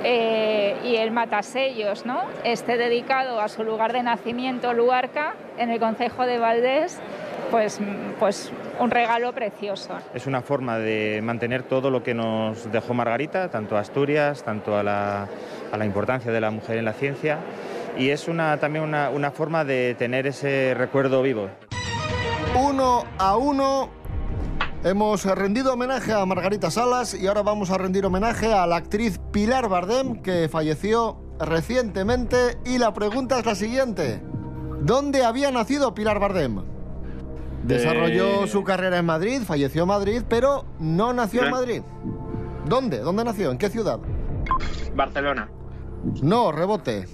eh, 0.03 0.75
y 0.83 0.95
el 0.95 1.11
matasellos 1.11 2.05
¿no? 2.05 2.21
esté 2.43 2.77
dedicado 2.77 3.39
a 3.39 3.47
su 3.47 3.63
lugar 3.63 3.93
de 3.93 4.01
nacimiento, 4.03 4.73
Luarca, 4.73 5.35
en 5.57 5.69
el 5.69 5.79
Concejo 5.79 6.25
de 6.25 6.37
Valdés, 6.39 6.99
pues, 7.51 7.79
pues 8.19 8.51
un 8.79 8.91
regalo 8.91 9.33
precioso. 9.33 9.97
Es 10.13 10.27
una 10.27 10.41
forma 10.41 10.77
de 10.79 11.19
mantener 11.23 11.63
todo 11.63 11.89
lo 11.89 12.03
que 12.03 12.13
nos 12.13 12.71
dejó 12.71 12.93
Margarita, 12.93 13.49
tanto 13.49 13.77
a 13.77 13.81
Asturias, 13.81 14.43
tanto 14.43 14.77
a 14.77 14.83
la, 14.83 15.27
a 15.71 15.77
la 15.77 15.85
importancia 15.85 16.31
de 16.31 16.41
la 16.41 16.51
mujer 16.51 16.77
en 16.77 16.85
la 16.85 16.93
ciencia, 16.93 17.37
y 17.97 18.09
es 18.09 18.27
una, 18.27 18.57
también 18.57 18.83
una, 18.83 19.09
una 19.09 19.31
forma 19.31 19.65
de 19.65 19.95
tener 19.97 20.27
ese 20.27 20.75
recuerdo 20.77 21.23
vivo. 21.23 21.49
Uno 22.59 23.03
a 23.17 23.37
uno. 23.37 23.89
Hemos 24.83 25.25
rendido 25.25 25.73
homenaje 25.73 26.13
a 26.13 26.25
Margarita 26.25 26.71
Salas 26.71 27.13
y 27.13 27.27
ahora 27.27 27.41
vamos 27.41 27.71
a 27.71 27.77
rendir 27.77 28.05
homenaje 28.05 28.53
a 28.53 28.65
la 28.67 28.77
actriz 28.77 29.19
Pilar 29.31 29.67
Bardem, 29.69 30.21
que 30.21 30.47
falleció 30.49 31.17
recientemente. 31.39 32.57
Y 32.65 32.77
la 32.77 32.93
pregunta 32.93 33.39
es 33.39 33.45
la 33.45 33.55
siguiente. 33.55 34.21
¿Dónde 34.81 35.23
había 35.25 35.51
nacido 35.51 35.93
Pilar 35.93 36.19
Bardem? 36.19 36.61
Desarrolló 37.63 38.45
Eh. 38.45 38.47
su 38.47 38.63
carrera 38.63 38.99
en 38.99 39.05
Madrid, 39.05 39.41
falleció 39.45 39.81
en 39.83 39.87
Madrid, 39.89 40.21
pero 40.29 40.65
no 40.79 41.11
nació 41.13 41.43
en 41.43 41.51
Madrid. 41.51 41.81
¿Dónde? 42.65 42.99
¿Dónde 42.99 43.23
nació? 43.23 43.51
¿En 43.51 43.57
qué 43.57 43.69
ciudad? 43.69 43.99
Barcelona. 44.95 45.49
No, 46.21 46.51
rebote. 46.51 47.07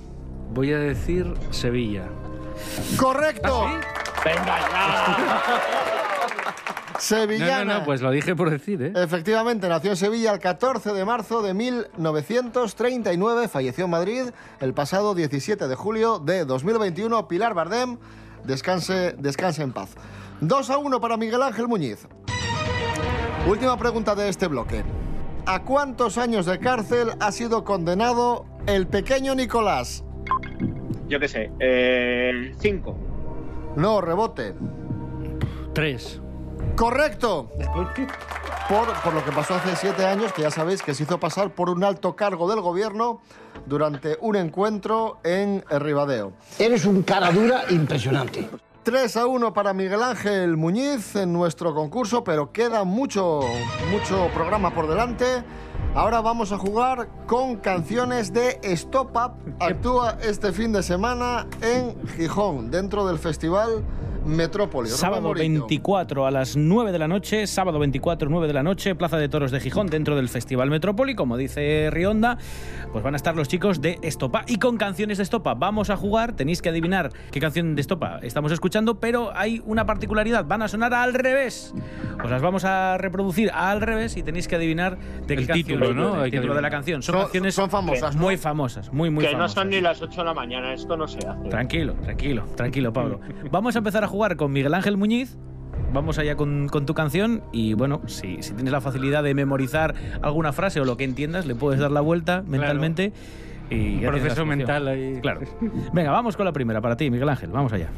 Voy 0.54 0.72
a 0.74 0.78
decir 0.78 1.34
Sevilla. 1.50 2.04
¡Correcto! 3.00 3.66
Venga 4.24 4.60
ya. 4.60 5.42
Sevillana. 7.00 7.66
No, 7.66 7.74
no, 7.74 7.80
no, 7.80 7.86
pues 7.86 8.02
lo 8.02 8.12
dije 8.12 8.36
por 8.36 8.50
decir, 8.50 8.82
¿eh? 8.82 8.94
Efectivamente, 8.96 9.68
nació 9.68 9.92
en 9.92 9.98
Sevilla 9.98 10.32
el 10.32 10.40
14 10.40 10.94
de 10.94 11.04
marzo 11.04 11.42
de 11.42 11.54
1939, 11.54 13.50
falleció 13.50 13.86
en 13.86 13.92
Madrid 13.92 14.22
el 14.62 14.74
pasado 14.74 15.14
17 15.14 15.68
de 15.68 15.76
julio 15.76 16.20
de 16.20 16.46
2021. 16.46 17.28
Pilar 17.28 17.54
Bardem, 17.54 17.98
descanse, 18.46 19.16
descanse 19.18 19.64
en 19.64 19.74
paz. 19.74 19.96
2 20.40 20.70
a 20.70 20.78
1 20.78 21.02
para 21.02 21.18
Miguel 21.18 21.42
Ángel 21.42 21.68
Muñiz. 21.68 22.08
Última 23.48 23.78
pregunta 23.78 24.16
de 24.16 24.30
este 24.30 24.48
bloque. 24.48 24.84
¿A 25.46 25.64
cuántos 25.64 26.18
años 26.18 26.46
de 26.46 26.60
cárcel 26.60 27.12
ha 27.20 27.34
sido 27.34 27.66
condenado 27.66 28.46
el 28.66 28.88
pequeño 28.88 29.36
Nicolás? 29.36 30.06
Yo 31.10 31.20
qué 31.20 31.28
sé. 31.28 31.52
Eh, 31.60 32.54
cinco. 32.60 32.96
No, 33.76 34.02
rebote. 34.02 34.54
Tres. 35.74 36.20
Correcto. 36.76 37.50
Por, 38.70 38.94
por 39.04 39.14
lo 39.14 39.26
que 39.26 39.32
pasó 39.32 39.56
hace 39.56 39.76
siete 39.76 40.06
años, 40.06 40.32
que 40.34 40.44
ya 40.44 40.52
sabéis 40.52 40.82
que 40.82 40.94
se 40.94 41.04
hizo 41.04 41.20
pasar 41.20 41.52
por 41.52 41.70
un 41.70 41.84
alto 41.84 42.16
cargo 42.16 42.50
del 42.50 42.62
gobierno 42.62 43.22
durante 43.66 44.18
un 44.22 44.36
encuentro 44.36 45.20
en 45.24 45.64
Ribadeo. 45.70 46.34
Eres 46.60 46.86
un 46.86 47.04
cara 47.04 47.32
dura 47.32 47.64
impresionante. 47.70 48.50
3 48.84 49.18
a 49.18 49.26
1 49.28 49.54
para 49.54 49.74
Miguel 49.74 50.04
Ángel 50.04 50.58
Muñiz 50.58 51.16
en 51.16 51.32
nuestro 51.32 51.74
concurso, 51.74 52.24
pero 52.24 52.52
queda 52.52 52.84
mucho, 52.84 53.40
mucho 53.90 54.28
programa 54.34 54.74
por 54.74 54.88
delante. 54.88 55.44
Ahora 55.96 56.22
vamos 56.22 56.52
a 56.52 56.58
jugar 56.58 57.08
con 57.28 57.58
canciones 57.58 58.34
de 58.34 58.60
Stop 58.64 59.16
Up. 59.16 59.34
Actúa 59.60 60.18
este 60.24 60.52
fin 60.52 60.72
de 60.72 60.82
semana 60.82 61.46
en 61.62 61.96
Gijón, 62.16 62.72
dentro 62.72 63.06
del 63.06 63.20
festival 63.20 63.84
Metrópolis. 64.26 64.92
Rubén 64.92 65.00
Sábado 65.00 65.22
Morillo. 65.30 65.62
24 65.62 66.26
a 66.26 66.32
las 66.32 66.56
9 66.58 66.92
de 66.92 67.00
la 67.00 67.08
noche, 67.08 67.46
sábado 67.48 67.80
24, 67.80 68.30
9 68.30 68.48
de 68.48 68.54
la 68.54 68.64
noche, 68.64 68.96
Plaza 68.96 69.18
de 69.18 69.30
Toros 69.30 69.52
de 69.52 69.60
Gijón, 69.60 69.88
dentro 69.88 70.16
del 70.16 70.30
Festival 70.30 70.70
Metrópoli, 70.70 71.16
como 71.16 71.38
dice 71.38 71.90
Rionda, 71.92 72.38
pues 72.92 73.04
van 73.04 73.14
a 73.14 73.18
estar 73.18 73.36
los 73.36 73.48
chicos 73.48 73.82
de 73.82 74.00
Estopa. 74.02 74.44
Y 74.48 74.58
con 74.58 74.78
canciones 74.78 75.18
de 75.18 75.24
Estopa 75.24 75.54
vamos 75.54 75.90
a 75.90 75.98
jugar, 75.98 76.34
tenéis 76.34 76.62
que 76.62 76.70
adivinar 76.70 77.12
qué 77.32 77.40
canción 77.40 77.76
de 77.76 77.82
Estopa 77.82 78.20
estamos 78.22 78.52
escuchando, 78.52 79.00
pero 79.00 79.32
hay 79.36 79.62
una 79.66 79.86
particularidad, 79.86 80.46
van 80.46 80.62
a 80.62 80.68
sonar 80.68 80.94
al 80.94 81.14
revés. 81.14 81.74
Os 82.24 82.30
las 82.30 82.42
vamos 82.42 82.64
a 82.66 82.98
reproducir 82.98 83.52
al 83.54 83.82
revés 83.82 84.16
y 84.18 84.24
tenéis 84.24 84.48
que 84.48 84.56
adivinar 84.56 84.98
de 85.28 85.36
qué 85.36 85.42
El 85.42 85.48
canción 85.48 85.80
título, 85.80 85.94
¿no? 85.94 86.24
El 86.24 86.32
título 86.32 86.54
de 86.56 86.62
la 86.62 86.70
canción. 86.70 87.02
Son, 87.02 87.14
Son- 87.14 87.22
canciones 87.24 87.56
son 87.56 87.70
famosas, 87.70 88.16
¿no? 88.16 88.22
muy 88.22 88.38
famosas, 88.38 88.92
muy, 88.94 89.10
muy 89.10 89.24
que 89.26 89.32
no 89.32 89.38
famosas. 89.38 89.54
son 89.56 89.70
ni 89.70 89.82
las 89.82 90.02
8 90.02 90.22
de 90.22 90.26
la 90.26 90.34
mañana. 90.34 90.74
Esto 90.74 90.96
no 90.98 91.08
se 91.08 91.20
hace. 91.20 91.50
Tranquilo, 91.50 91.94
tranquilo, 92.04 92.46
tranquilo, 92.56 92.94
Pablo. 92.94 93.20
Vamos 93.52 93.76
a 93.76 93.80
empezar 93.80 94.04
a 94.04 94.08
jugar 94.14 94.36
con 94.38 94.52
Miguel 94.52 94.76
Ángel 94.76 94.96
Muñiz 94.96 95.40
vamos 95.92 96.20
allá 96.20 96.36
con, 96.36 96.70
con 96.70 96.86
tu 96.86 96.94
canción 96.94 97.42
y 97.52 97.74
bueno, 97.74 98.02
si, 98.06 98.44
si 98.44 98.54
tienes 98.54 98.72
la 98.72 98.80
facilidad 98.80 99.24
de 99.24 99.34
memorizar 99.34 99.96
alguna 100.22 100.54
frase 100.54 100.80
o 100.80 100.86
lo 100.86 100.98
que 100.98 101.04
entiendas, 101.04 101.48
le 101.48 101.56
puedes 101.56 101.80
dar 101.80 101.90
la 101.90 102.02
vuelta 102.02 102.44
mentalmente. 102.46 103.12
Y 103.72 104.06
Un 104.06 104.12
proceso 104.12 104.46
mental 104.46 104.88
ahí. 104.88 105.18
Claro. 105.20 105.42
Venga, 105.94 106.12
vamos 106.12 106.38
con 106.38 106.46
la 106.46 106.52
primera 106.52 106.80
para 106.80 106.96
ti, 106.96 107.10
Miguel 107.10 107.28
Ángel. 107.28 107.50
Vamos 107.50 107.74
allá. 107.74 107.90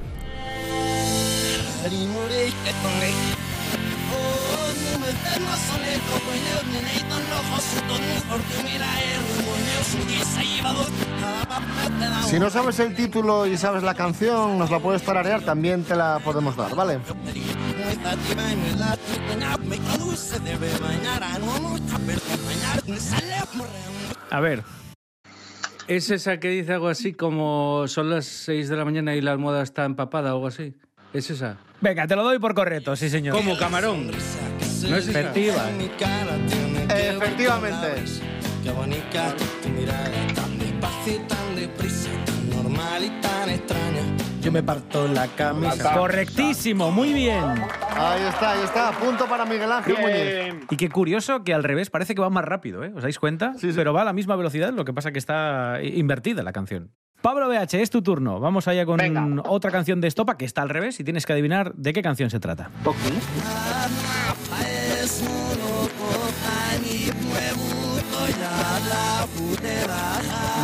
Si 12.27 12.39
no 12.39 12.49
sabes 12.49 12.79
el 12.79 12.95
título 12.95 13.45
y 13.45 13.55
sabes 13.57 13.83
la 13.83 13.93
canción, 13.93 14.57
nos 14.57 14.71
la 14.71 14.79
puedes 14.79 15.03
tararear, 15.03 15.41
también 15.41 15.83
te 15.83 15.95
la 15.95 16.19
podemos 16.23 16.55
dar, 16.55 16.75
¿vale? 16.75 16.99
A 24.31 24.39
ver. 24.39 24.63
¿Es 25.87 26.09
esa 26.09 26.39
que 26.39 26.49
dice 26.49 26.73
algo 26.73 26.87
así 26.87 27.13
como 27.13 27.87
son 27.87 28.09
las 28.09 28.25
6 28.25 28.69
de 28.69 28.75
la 28.75 28.85
mañana 28.85 29.15
y 29.15 29.21
la 29.21 29.31
almohada 29.31 29.61
está 29.61 29.85
empapada 29.85 30.33
o 30.33 30.37
algo 30.37 30.47
así? 30.47 30.75
¿Es 31.13 31.29
esa? 31.29 31.57
Venga, 31.79 32.07
te 32.07 32.15
lo 32.15 32.23
doy 32.23 32.39
por 32.39 32.55
correcto, 32.55 32.95
sí, 32.95 33.09
señor. 33.09 33.35
Como 33.35 33.55
camarón. 33.57 34.07
¿No 34.07 34.97
es 34.97 35.07
esa? 35.07 35.19
Efectiva. 35.19 35.69
Efectivamente. 36.89 38.34
Qué 38.65 38.71
bonita 38.71 39.35
tu 39.61 39.69
mirada, 39.69 40.09
tan 40.33 40.57
despacio 40.57 41.13
y 41.13 41.19
tan 41.27 41.55
deprisa, 41.55 42.09
tan 42.25 42.49
normal 42.49 43.03
y 43.05 43.09
tan 43.21 43.47
extraña. 43.47 44.01
Yo 44.41 44.51
me 44.51 44.63
parto 44.63 45.07
la 45.07 45.27
camisa. 45.27 45.93
Correctísimo, 45.93 46.89
muy 46.89 47.13
bien. 47.13 47.43
Ahí 47.95 48.23
está, 48.23 48.53
ahí 48.53 48.63
está. 48.63 48.91
Punto 48.93 49.27
para 49.27 49.45
Miguel 49.45 49.71
Ángel 49.71 49.97
Muñiz. 50.01 50.65
Y 50.71 50.77
qué 50.77 50.89
curioso 50.89 51.43
que 51.43 51.53
al 51.53 51.63
revés 51.63 51.91
parece 51.91 52.15
que 52.15 52.21
va 52.21 52.31
más 52.31 52.43
rápido, 52.43 52.83
¿eh? 52.83 52.91
¿Os 52.95 53.03
dais 53.03 53.19
cuenta? 53.19 53.53
Pero 53.61 53.93
va 53.93 54.01
a 54.01 54.05
la 54.05 54.13
misma 54.13 54.35
velocidad, 54.35 54.73
lo 54.73 54.83
que 54.83 54.93
pasa 54.93 55.11
que 55.11 55.19
está 55.19 55.77
invertida 55.83 56.41
la 56.41 56.51
canción. 56.51 56.89
Pablo 57.21 57.47
BH, 57.47 57.75
es 57.75 57.91
tu 57.91 58.01
turno. 58.01 58.39
Vamos 58.39 58.67
allá 58.67 58.87
con 58.87 59.43
otra 59.45 59.69
canción 59.69 60.01
de 60.01 60.07
Estopa 60.07 60.37
que 60.37 60.45
está 60.45 60.63
al 60.63 60.69
revés 60.69 60.99
y 60.99 61.03
tienes 61.03 61.27
que 61.27 61.33
adivinar 61.33 61.75
de 61.75 61.93
qué 61.93 62.01
canción 62.01 62.31
se 62.31 62.39
trata. 62.39 62.71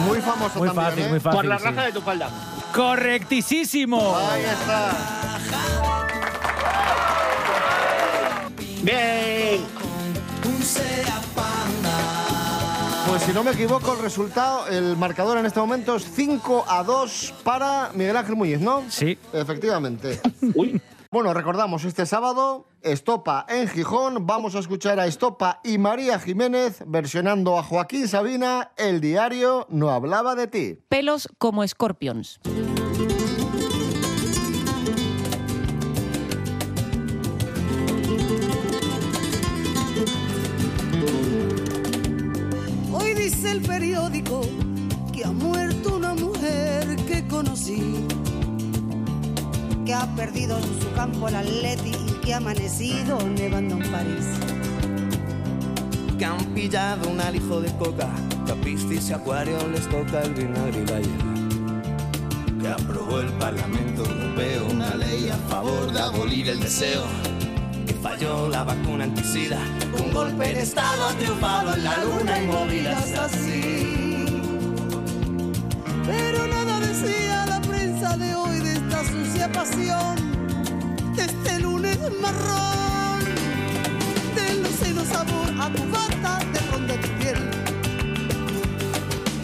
Muy 0.05 0.19
famoso 0.21 0.59
Muy 0.59 0.67
también, 0.67 0.87
fácil, 0.87 1.03
¿eh? 1.03 1.09
muy 1.09 1.19
fácil. 1.19 1.37
Por 1.37 1.45
la 1.45 1.57
sí. 1.57 1.63
raja 1.65 1.83
de 1.83 1.91
tu 1.91 2.01
falda. 2.01 2.29
¡Correctísimo! 2.73 4.15
Ahí 4.17 4.43
está. 4.43 4.91
Bien. 8.83 9.61
Pues 13.07 13.23
si 13.23 13.33
no 13.33 13.43
me 13.43 13.51
equivoco, 13.51 13.93
el 13.93 13.99
resultado, 14.01 14.67
el 14.67 14.95
marcador 14.95 15.37
en 15.37 15.45
este 15.45 15.59
momento 15.59 15.97
es 15.97 16.05
5 16.15 16.65
a 16.67 16.81
2 16.81 17.33
para 17.43 17.91
Miguel 17.93 18.15
Ángel 18.15 18.37
Muñiz, 18.37 18.61
¿no? 18.61 18.83
Sí. 18.89 19.17
Efectivamente. 19.33 20.21
Bueno, 21.13 21.33
recordamos, 21.33 21.83
este 21.83 22.05
sábado, 22.05 22.69
Estopa 22.81 23.45
en 23.49 23.67
Gijón. 23.67 24.25
Vamos 24.25 24.55
a 24.55 24.59
escuchar 24.59 24.97
a 24.97 25.07
Estopa 25.07 25.59
y 25.61 25.77
María 25.77 26.17
Jiménez 26.19 26.81
versionando 26.87 27.57
a 27.59 27.63
Joaquín 27.63 28.07
Sabina, 28.07 28.71
El 28.77 29.01
diario 29.01 29.67
no 29.69 29.89
hablaba 29.89 30.35
de 30.35 30.47
ti. 30.47 30.79
Pelos 30.87 31.27
como 31.37 31.65
escorpions. 31.65 32.39
Hoy 42.93 43.13
dice 43.15 43.51
el 43.51 43.61
periódico 43.61 44.43
que 45.11 45.25
ha 45.25 45.31
muerto 45.31 45.97
una 45.97 46.13
mujer 46.13 46.95
que 47.05 47.27
conocí, 47.27 48.07
que 49.91 49.95
ha 49.95 50.07
perdido 50.15 50.57
en 50.57 50.81
su 50.81 50.89
campo 50.93 51.27
el 51.27 51.35
atleti 51.35 51.89
y 51.89 52.11
que 52.23 52.33
ha 52.33 52.37
amanecido 52.37 53.19
nevando 53.27 53.75
en 53.75 53.91
París. 53.91 54.25
Que 56.17 56.23
han 56.23 56.45
pillado 56.53 57.09
un 57.09 57.19
alijo 57.19 57.59
de 57.59 57.75
coca, 57.75 58.07
que 58.45 58.53
y 58.53 59.11
Acuario 59.11 59.57
les 59.67 59.89
toca 59.89 60.21
el 60.21 60.33
vinagre 60.33 60.79
y 60.81 60.85
la. 60.85 61.09
Que 62.61 62.69
aprobó 62.69 63.19
el 63.19 63.33
Parlamento 63.33 64.05
Europeo 64.05 64.67
una 64.71 64.95
ley 64.95 65.27
a 65.27 65.35
favor 65.49 65.91
de 65.91 65.99
abolir 65.99 66.47
el 66.47 66.61
deseo. 66.61 67.03
Que 67.85 67.93
falló 67.93 68.47
la 68.47 68.63
vacuna 68.63 69.03
anticida, 69.03 69.59
un 69.99 70.13
golpe 70.13 70.53
de 70.53 70.61
Estado 70.61 71.09
ha 71.09 71.13
triunfado 71.15 71.73
en 71.73 71.83
la 71.83 71.97
luna 72.01 72.41
y 72.41 72.47
movidas 72.47 73.11
así. 73.17 74.25
Pero 76.05 76.47
nada 76.47 76.70
pasión, 79.53 80.15
de 81.15 81.23
este 81.23 81.59
lunes 81.59 81.97
marrón, 82.21 83.19
del 84.35 84.65
oceno 84.65 85.03
sabor 85.05 85.49
a 85.59 85.69
tu 85.69 85.83
bata 85.89 86.39
de 86.53 86.59
ron 86.71 86.87
de 86.87 86.97
tu 86.97 87.07
piel. 87.19 87.37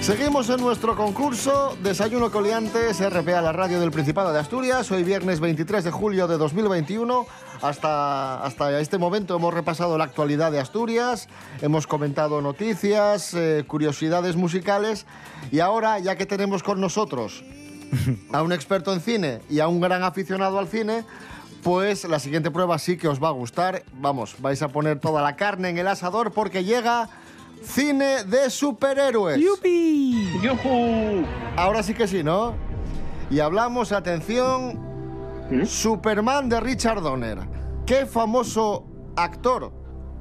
Seguimos 0.00 0.48
en 0.48 0.60
nuestro 0.62 0.96
concurso 0.96 1.76
Desayuno 1.82 2.30
Coliantes 2.30 3.00
RPA, 3.00 3.42
la 3.42 3.52
radio 3.52 3.78
del 3.80 3.90
Principado 3.90 4.32
de 4.32 4.38
Asturias. 4.38 4.90
Hoy 4.90 5.04
viernes 5.04 5.40
23 5.40 5.84
de 5.84 5.90
julio 5.90 6.26
de 6.26 6.38
2021. 6.38 7.26
Hasta, 7.60 8.42
hasta 8.42 8.80
este 8.80 8.96
momento 8.96 9.36
hemos 9.36 9.52
repasado 9.52 9.98
la 9.98 10.04
actualidad 10.04 10.52
de 10.52 10.58
Asturias, 10.58 11.28
hemos 11.60 11.86
comentado 11.86 12.40
noticias, 12.40 13.34
eh, 13.34 13.64
curiosidades 13.66 14.36
musicales 14.36 15.04
y 15.52 15.60
ahora, 15.60 15.98
ya 15.98 16.16
que 16.16 16.24
tenemos 16.24 16.62
con 16.62 16.80
nosotros 16.80 17.44
a 18.32 18.42
un 18.42 18.52
experto 18.52 18.94
en 18.94 19.02
cine 19.02 19.42
y 19.50 19.60
a 19.60 19.68
un 19.68 19.82
gran 19.82 20.02
aficionado 20.02 20.58
al 20.58 20.68
cine, 20.68 21.04
pues 21.62 22.04
la 22.04 22.18
siguiente 22.18 22.50
prueba 22.50 22.78
sí 22.78 22.96
que 22.96 23.06
os 23.06 23.22
va 23.22 23.28
a 23.28 23.32
gustar. 23.32 23.82
Vamos, 23.92 24.36
vais 24.38 24.62
a 24.62 24.68
poner 24.68 24.98
toda 24.98 25.22
la 25.22 25.36
carne 25.36 25.68
en 25.68 25.76
el 25.76 25.88
asador 25.88 26.32
porque 26.32 26.64
llega 26.64 27.10
cine 27.62 28.24
de 28.24 28.50
superhéroes. 28.50 29.38
¡Yupi! 29.40 30.40
Ahora 31.56 31.82
sí 31.82 31.94
que 31.94 32.06
sí, 32.08 32.22
¿no? 32.22 32.54
Y 33.30 33.40
hablamos, 33.40 33.92
atención, 33.92 34.78
Superman 35.64 36.48
de 36.48 36.60
Richard 36.60 37.00
Donner. 37.00 37.38
¿Qué 37.86 38.06
famoso 38.06 38.86
actor 39.16 39.72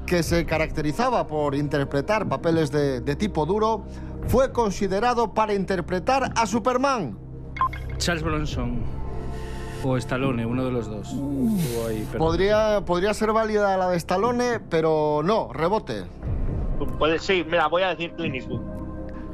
que 0.05 0.23
se 0.23 0.45
caracterizaba 0.45 1.27
por 1.27 1.55
interpretar 1.55 2.27
papeles 2.27 2.71
de, 2.71 3.01
de 3.01 3.15
tipo 3.15 3.45
duro 3.45 3.85
fue 4.27 4.51
considerado 4.51 5.33
para 5.33 5.53
interpretar 5.53 6.31
a 6.35 6.45
Superman? 6.45 7.17
Charles 7.97 8.23
Bronson. 8.23 8.81
O 9.83 9.95
Stallone, 9.97 10.45
uno 10.45 10.65
de 10.65 10.71
los 10.71 10.87
dos. 10.89 11.09
Ahí, 11.87 12.05
pero- 12.11 12.19
Podría, 12.25 12.83
podría 12.85 13.13
ser 13.13 13.31
válida 13.31 13.77
la 13.77 13.89
de 13.89 13.97
Stallone, 13.97 14.59
pero 14.69 15.21
no, 15.23 15.53
rebote. 15.53 16.03
Pues 16.97 17.21
sí, 17.23 17.43
mira, 17.45 17.67
voy 17.67 17.83
a 17.83 17.89
decir 17.89 18.13
Clint 18.13 18.35
Eastwood. 18.35 18.61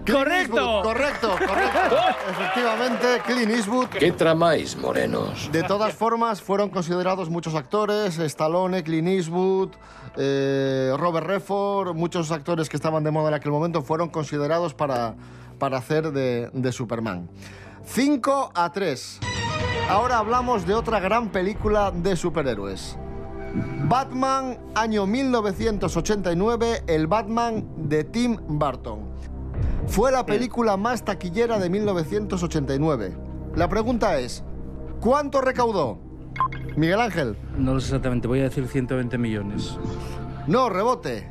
¡Correcto! 0.10 0.82
Correcto, 0.84 1.30
correcto. 1.32 1.96
Efectivamente, 2.30 3.22
Clint 3.26 3.52
Eastwood. 3.52 3.88
¿Qué 3.88 4.12
tramáis, 4.12 4.78
morenos? 4.78 5.50
De 5.52 5.64
todas 5.64 5.94
formas, 5.94 6.42
fueron 6.42 6.70
considerados 6.70 7.30
muchos 7.30 7.56
actores, 7.56 8.20
Stallone, 8.20 8.84
Clint 8.84 9.08
Eastwood, 9.08 9.72
eh, 10.16 10.94
Robert 10.98 11.26
Redford, 11.26 11.96
muchos 11.96 12.32
actores 12.32 12.70
que 12.70 12.78
estaban 12.78 13.04
de 13.04 13.10
moda 13.10 13.30
en 13.30 13.34
aquel 13.34 13.52
momento 13.52 13.82
fueron 13.82 14.10
considerados 14.10 14.76
para, 14.76 15.16
para 15.58 15.78
hacer 15.78 16.12
de, 16.12 16.52
de 16.54 16.72
Superman. 16.72 17.28
5 17.86 18.52
a 18.54 18.72
3. 18.72 19.20
Ahora 19.90 20.20
hablamos 20.20 20.68
de 20.68 20.76
otra 20.76 21.00
gran 21.00 21.30
película 21.30 21.92
de 21.92 22.16
superhéroes. 22.16 22.98
Batman, 23.88 24.58
año 24.76 25.06
1989, 25.06 26.84
el 26.88 27.08
Batman 27.08 27.66
de 27.90 28.04
Tim 28.04 28.38
Burton. 28.48 29.00
Fue 29.88 30.12
la 30.12 30.26
película 30.26 30.78
más 30.78 31.04
taquillera 31.06 31.60
de 31.60 31.70
1989. 31.70 33.16
La 33.56 33.70
pregunta 33.70 34.20
es, 34.20 34.44
¿cuánto 35.00 35.42
recaudó? 35.42 36.00
Miguel 36.76 37.00
Ángel. 37.00 37.38
No 37.58 37.76
lo 37.76 37.80
sé 37.80 37.88
exactamente, 37.88 38.28
voy 38.28 38.40
a 38.42 38.44
decir 38.44 38.68
120 38.68 39.18
millones. 39.18 39.78
No, 40.48 40.70
rebote. 40.70 41.30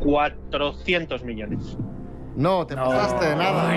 400 0.00 1.24
millones. 1.24 1.76
No, 2.36 2.66
te 2.66 2.76
pasaste, 2.76 3.34
nada. 3.36 3.74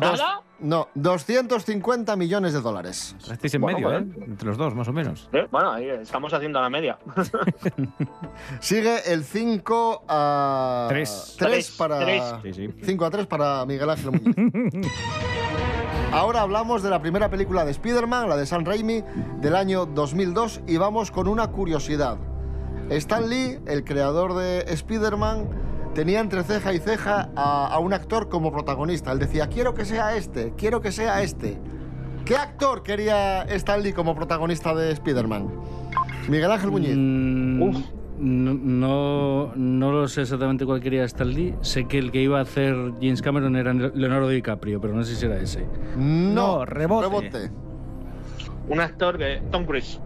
Dos- 0.00 0.18
¿Nada? 0.18 0.40
No, 0.60 0.88
250 0.94 2.16
millones 2.16 2.52
de 2.52 2.60
dólares. 2.60 3.14
Estáis 3.30 3.54
en 3.54 3.60
Bueno, 3.60 3.78
medio, 3.78 3.92
¿eh? 3.98 4.06
Entre 4.26 4.48
los 4.48 4.56
dos, 4.56 4.74
más 4.74 4.88
o 4.88 4.92
menos. 4.92 5.28
Eh, 5.32 5.46
Bueno, 5.50 5.70
ahí 5.72 5.88
estamos 5.88 6.32
haciendo 6.34 6.60
la 6.60 6.68
media. 6.68 6.98
Sigue 8.60 9.12
el 9.12 9.24
5 9.24 10.04
a 10.08 10.86
Tres. 10.88 11.34
3 11.38 11.50
Tres, 11.50 11.70
para 11.76 12.00
tres. 12.00 12.22
Sí, 12.42 12.52
sí. 12.54 12.74
5 12.84 13.04
a 13.04 13.10
3 13.10 13.26
para 13.26 13.64
Miguel 13.66 13.88
Ángel 13.90 14.10
Muñiz. 14.12 14.88
Ahora 16.12 16.40
hablamos 16.40 16.82
de 16.82 16.90
la 16.90 17.00
primera 17.02 17.28
película 17.28 17.64
de 17.64 17.70
Spider-Man, 17.72 18.28
la 18.28 18.36
de 18.36 18.46
Sam 18.46 18.64
Raimi, 18.64 19.04
del 19.40 19.54
año 19.54 19.84
2002, 19.86 20.62
y 20.66 20.76
vamos 20.78 21.10
con 21.10 21.28
una 21.28 21.48
curiosidad. 21.48 22.16
Stan 22.88 23.28
Lee, 23.28 23.58
el 23.66 23.84
creador 23.84 24.34
de 24.34 24.60
Spider-Man, 24.72 25.48
tenía 25.94 26.20
entre 26.20 26.42
ceja 26.44 26.72
y 26.72 26.78
ceja 26.78 27.30
a, 27.36 27.66
a 27.68 27.78
un 27.78 27.92
actor 27.92 28.28
como 28.28 28.52
protagonista. 28.52 29.12
Él 29.12 29.18
decía, 29.18 29.48
quiero 29.48 29.74
que 29.74 29.84
sea 29.84 30.16
este, 30.16 30.52
quiero 30.56 30.80
que 30.80 30.92
sea 30.92 31.22
este. 31.22 31.58
¿Qué 32.24 32.36
actor 32.36 32.82
quería 32.82 33.42
Stan 33.44 33.82
Lee 33.82 33.92
como 33.92 34.14
protagonista 34.14 34.74
de 34.74 34.92
Spider-Man? 34.92 35.48
Miguel 36.28 36.50
Ángel 36.52 36.70
Muñiz. 36.70 36.94
Mm, 36.96 37.82
No, 38.20 38.54
no, 38.54 39.52
no 39.54 39.92
lo 39.92 40.08
sé 40.08 40.22
exactamente 40.22 40.66
cuál 40.66 40.80
quería 40.80 41.04
Stan 41.04 41.28
Lee. 41.28 41.54
Sé 41.62 41.86
que 41.86 41.98
el 41.98 42.10
que 42.10 42.20
iba 42.20 42.38
a 42.38 42.42
hacer 42.42 42.74
James 43.00 43.22
Cameron 43.22 43.56
era 43.56 43.72
Leonardo 43.72 44.28
DiCaprio, 44.28 44.80
pero 44.80 44.92
no 44.94 45.04
sé 45.04 45.14
si 45.16 45.24
era 45.24 45.38
ese. 45.38 45.66
No, 45.96 46.64
rebote. 46.66 47.50
Un 48.68 48.80
actor 48.80 49.16
que. 49.16 49.40
Tom 49.50 49.64
Cruise. 49.64 50.00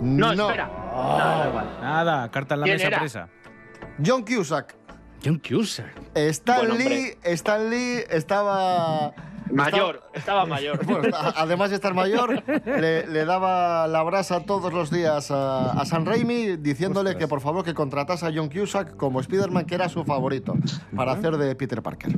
No, 0.00 0.32
No. 0.34 0.46
espera. 0.48 0.70
No, 0.94 1.18
da 1.18 1.48
igual. 1.50 1.66
Nada, 1.82 2.30
carta 2.30 2.54
en 2.54 2.60
la 2.60 2.64
¿Quién 2.64 2.76
mesa 2.76 2.86
era? 2.88 2.98
presa. 3.00 3.28
John 4.04 4.24
Cusack. 4.24 4.76
John 5.24 5.38
Cusack. 5.46 5.92
Stan 6.14 6.76
Lee. 6.78 7.14
Stan 7.24 7.70
Lee 7.70 8.00
estaba... 8.10 9.12
Mayor, 9.52 10.00
estaba 10.14 10.46
mayor. 10.46 10.78
Bueno, 10.86 11.16
a- 11.16 11.34
además 11.42 11.70
de 11.70 11.76
estar 11.76 11.92
mayor, 11.92 12.40
le, 12.64 13.06
le 13.08 13.24
daba 13.24 13.88
la 13.88 14.00
brasa 14.04 14.44
todos 14.44 14.72
los 14.72 14.90
días 14.92 15.32
a, 15.32 15.72
a 15.72 15.84
San 15.86 16.06
Raimi 16.06 16.56
diciéndole 16.56 17.16
que 17.16 17.26
por 17.26 17.40
favor 17.40 17.64
que 17.64 17.74
contratase 17.74 18.26
a 18.26 18.30
John 18.32 18.48
Cusack 18.48 18.96
como 18.96 19.18
Spider-Man, 19.20 19.64
que 19.64 19.74
era 19.74 19.88
su 19.88 20.04
favorito, 20.04 20.54
para 20.94 21.12
hacer 21.12 21.36
de 21.36 21.56
Peter 21.56 21.82
Parker. 21.82 22.12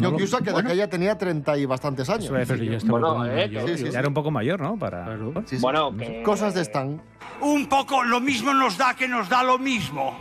John 0.00 0.14
Cusack, 0.18 0.42
que 0.44 0.52
de 0.52 0.62
que 0.64 0.76
ya 0.76 0.88
tenía 0.88 1.18
30 1.18 1.58
y 1.58 1.66
bastantes 1.66 2.08
años. 2.08 2.30
Decir 2.32 2.56
yo. 2.62 2.72
estaba 2.78 2.98
Bueno, 2.98 3.26
eh, 3.26 3.46
mayor, 3.48 3.68
sí, 3.68 3.76
sí, 3.76 3.84
yo. 3.84 3.90
Ya 3.90 3.98
era 3.98 4.08
un 4.08 4.14
poco 4.14 4.30
mayor, 4.30 4.60
¿no? 4.62 4.78
Para... 4.78 5.14
Sí, 5.44 5.56
sí. 5.56 5.58
Bueno, 5.60 5.94
que- 5.94 6.22
Cosas 6.22 6.54
de 6.54 6.62
Stan. 6.62 7.02
Un 7.42 7.66
poco 7.68 8.02
lo 8.02 8.18
mismo 8.18 8.54
nos 8.54 8.78
da 8.78 8.94
que 8.96 9.06
nos 9.08 9.28
da 9.28 9.42
lo 9.42 9.58
mismo. 9.58 10.16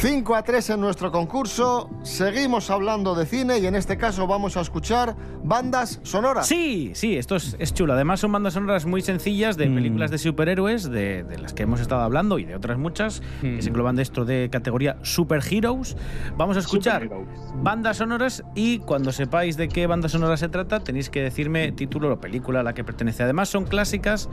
5 0.00 0.34
a 0.34 0.42
3 0.42 0.70
en 0.70 0.80
nuestro 0.80 1.12
concurso. 1.12 1.90
Seguimos 2.02 2.70
hablando 2.70 3.14
de 3.14 3.26
cine 3.26 3.58
y 3.58 3.66
en 3.66 3.74
este 3.74 3.98
caso 3.98 4.26
vamos 4.26 4.56
a 4.56 4.62
escuchar 4.62 5.14
bandas 5.44 6.00
sonoras. 6.04 6.46
Sí, 6.46 6.92
sí, 6.94 7.18
esto 7.18 7.36
es, 7.36 7.54
es 7.58 7.74
chulo. 7.74 7.92
Además 7.92 8.20
son 8.20 8.32
bandas 8.32 8.54
sonoras 8.54 8.86
muy 8.86 9.02
sencillas 9.02 9.58
de 9.58 9.68
Mm. 9.68 9.74
películas 9.74 10.10
de 10.10 10.16
superhéroes, 10.16 10.90
de, 10.90 11.22
de 11.24 11.36
las 11.38 11.52
que 11.52 11.64
hemos 11.64 11.80
estado 11.82 12.00
hablando 12.00 12.38
y 12.38 12.46
de 12.46 12.54
otras 12.56 12.78
muchas, 12.78 13.20
que 13.42 13.58
Mm. 13.58 13.60
se 13.62 13.68
engloban 13.68 13.96
de 13.96 14.02
esto 14.02 14.24
de 14.24 14.48
categoría 14.50 14.96
superheroes. 15.02 15.98
Vamos 16.34 16.56
a 16.56 16.60
escuchar 16.60 17.02
Superheroes. 17.02 17.28
bandas 17.62 17.98
sonoras 17.98 18.42
y 18.54 18.78
cuando 18.78 19.12
sepáis 19.12 19.58
de 19.58 19.68
qué 19.68 19.86
banda 19.86 20.08
sonora 20.08 20.38
se 20.38 20.48
trata, 20.48 20.80
tenéis 20.80 21.10
que 21.10 21.20
decirme 21.22 21.72
título 21.72 22.10
o 22.10 22.18
película 22.18 22.60
a 22.60 22.62
la 22.62 22.72
que 22.72 22.84
pertenece. 22.84 23.22
Además 23.22 23.50
son 23.50 23.64
clásicas 23.64 24.30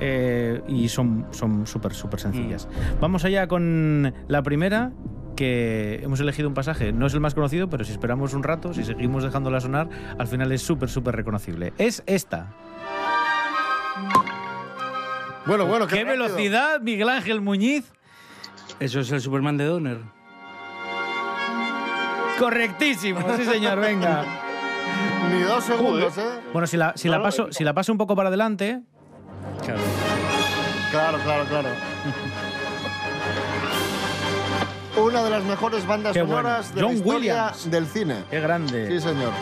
eh, 0.00 0.60
y 0.66 0.88
son 0.88 1.26
son 1.30 1.68
súper, 1.68 1.94
súper 1.94 2.18
sencillas. 2.18 2.66
Vamos 3.00 3.24
allá 3.24 3.46
con 3.46 4.12
la 4.26 4.42
primera 4.42 4.90
que 5.34 6.00
hemos 6.02 6.20
elegido 6.20 6.48
un 6.48 6.54
pasaje, 6.54 6.92
no 6.92 7.06
es 7.06 7.14
el 7.14 7.20
más 7.20 7.34
conocido, 7.34 7.68
pero 7.68 7.84
si 7.84 7.92
esperamos 7.92 8.34
un 8.34 8.42
rato, 8.42 8.72
si 8.74 8.84
seguimos 8.84 9.22
dejándola 9.22 9.60
sonar, 9.60 9.88
al 10.18 10.26
final 10.26 10.50
es 10.52 10.62
súper, 10.62 10.88
súper 10.88 11.16
reconocible. 11.16 11.72
Es 11.78 12.02
esta. 12.06 12.52
Bueno, 15.46 15.66
bueno, 15.66 15.86
¡Qué 15.86 16.04
rápido. 16.04 16.24
velocidad, 16.24 16.80
Miguel 16.80 17.08
Ángel 17.08 17.40
Muñiz! 17.40 17.92
Eso 18.80 19.00
es 19.00 19.12
el 19.12 19.20
Superman 19.20 19.56
de 19.56 19.64
Donner. 19.66 19.98
Correctísimo, 22.38 23.20
sí 23.36 23.44
señor, 23.44 23.78
venga. 23.78 24.24
Ni 25.32 25.40
dos 25.42 25.64
segundos, 25.64 26.16
¿eh? 26.18 26.40
Bueno, 26.52 26.66
si 26.66 26.76
la, 26.76 26.92
si 26.96 27.08
la, 27.08 27.22
paso, 27.22 27.52
si 27.52 27.62
la 27.64 27.74
paso 27.74 27.92
un 27.92 27.98
poco 27.98 28.16
para 28.16 28.28
adelante, 28.28 28.80
Claro. 29.64 29.80
Claro, 30.90 31.18
claro, 31.24 31.44
claro. 31.46 31.68
Una 34.96 35.22
de 35.24 35.30
las 35.30 35.44
mejores 35.44 35.86
bandas 35.86 36.12
Qué 36.12 36.22
bueno. 36.22 36.36
sonoras 36.38 36.74
de 36.74 36.80
John 36.80 36.90
la 36.92 36.96
historia 36.96 37.16
Williams. 37.34 37.70
del 37.70 37.86
cine. 37.86 38.14
qué 38.30 38.40
grande. 38.40 38.86
Sí, 38.88 39.00
señor. 39.00 39.32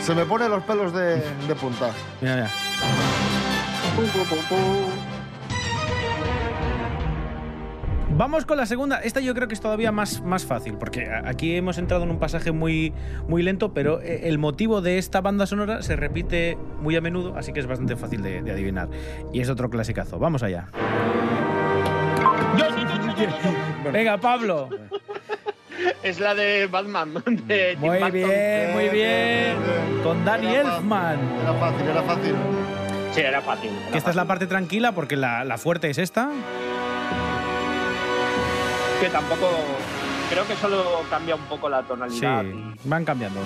Se 0.00 0.14
me 0.14 0.24
ponen 0.24 0.50
los 0.50 0.62
pelos 0.64 0.92
de, 0.92 1.16
de 1.16 1.54
punta. 1.54 1.90
Mira, 2.20 2.34
mira. 2.36 2.50
Vamos 8.16 8.46
con 8.46 8.56
la 8.56 8.64
segunda. 8.64 8.98
Esta 8.98 9.20
yo 9.20 9.34
creo 9.34 9.46
que 9.48 9.54
es 9.54 9.60
todavía 9.60 9.92
más, 9.92 10.22
más 10.22 10.46
fácil, 10.46 10.74
porque 10.78 11.06
a- 11.10 11.28
aquí 11.28 11.54
hemos 11.56 11.76
entrado 11.76 12.04
en 12.04 12.10
un 12.10 12.18
pasaje 12.18 12.50
muy, 12.52 12.94
muy 13.28 13.42
lento, 13.42 13.74
pero 13.74 14.00
eh, 14.00 14.28
el 14.28 14.38
motivo 14.38 14.80
de 14.80 14.96
esta 14.98 15.20
banda 15.20 15.46
sonora 15.46 15.82
se 15.82 15.96
repite 15.96 16.56
muy 16.80 16.96
a 16.96 17.00
menudo, 17.02 17.36
así 17.36 17.52
que 17.52 17.60
es 17.60 17.66
bastante 17.66 17.96
fácil 17.96 18.22
de, 18.22 18.42
de 18.42 18.50
adivinar. 18.52 18.88
Y 19.32 19.40
es 19.40 19.50
otro 19.50 19.68
clasicazo. 19.68 20.18
Vamos 20.18 20.42
allá. 20.42 20.68
Venga, 23.92 24.16
Pablo. 24.18 24.68
Es 26.02 26.18
la 26.20 26.34
de 26.34 26.66
Batman. 26.66 27.14
De 27.46 27.76
Tim 27.78 27.80
Muy 27.80 27.98
Burton. 27.98 28.12
bien, 28.12 28.72
muy 28.72 28.88
bien. 28.88 29.56
Con 30.02 30.24
Danny 30.24 30.46
Era 30.46 30.62
fácil, 30.64 30.76
Elfman. 30.78 31.18
Era 31.42 31.52
fácil, 31.54 31.88
era 31.88 32.02
fácil. 32.02 32.34
Sí, 33.12 33.20
era 33.20 33.40
fácil. 33.42 33.70
era 33.70 33.90
Que 33.92 33.98
esta 33.98 34.10
es 34.10 34.16
la 34.16 34.24
parte 34.24 34.46
tranquila, 34.46 34.92
porque 34.92 35.16
la, 35.16 35.44
la 35.44 35.58
fuerte 35.58 35.90
es 35.90 35.98
esta. 35.98 36.30
Que 39.00 39.08
tampoco. 39.10 39.48
Creo 40.30 40.46
que 40.46 40.56
solo 40.56 41.02
cambia 41.10 41.34
un 41.36 41.42
poco 41.42 41.68
la 41.68 41.80
Sí, 41.82 41.86
tonalidad. 41.88 42.44
van 42.84 43.04
cambiando. 43.04 43.40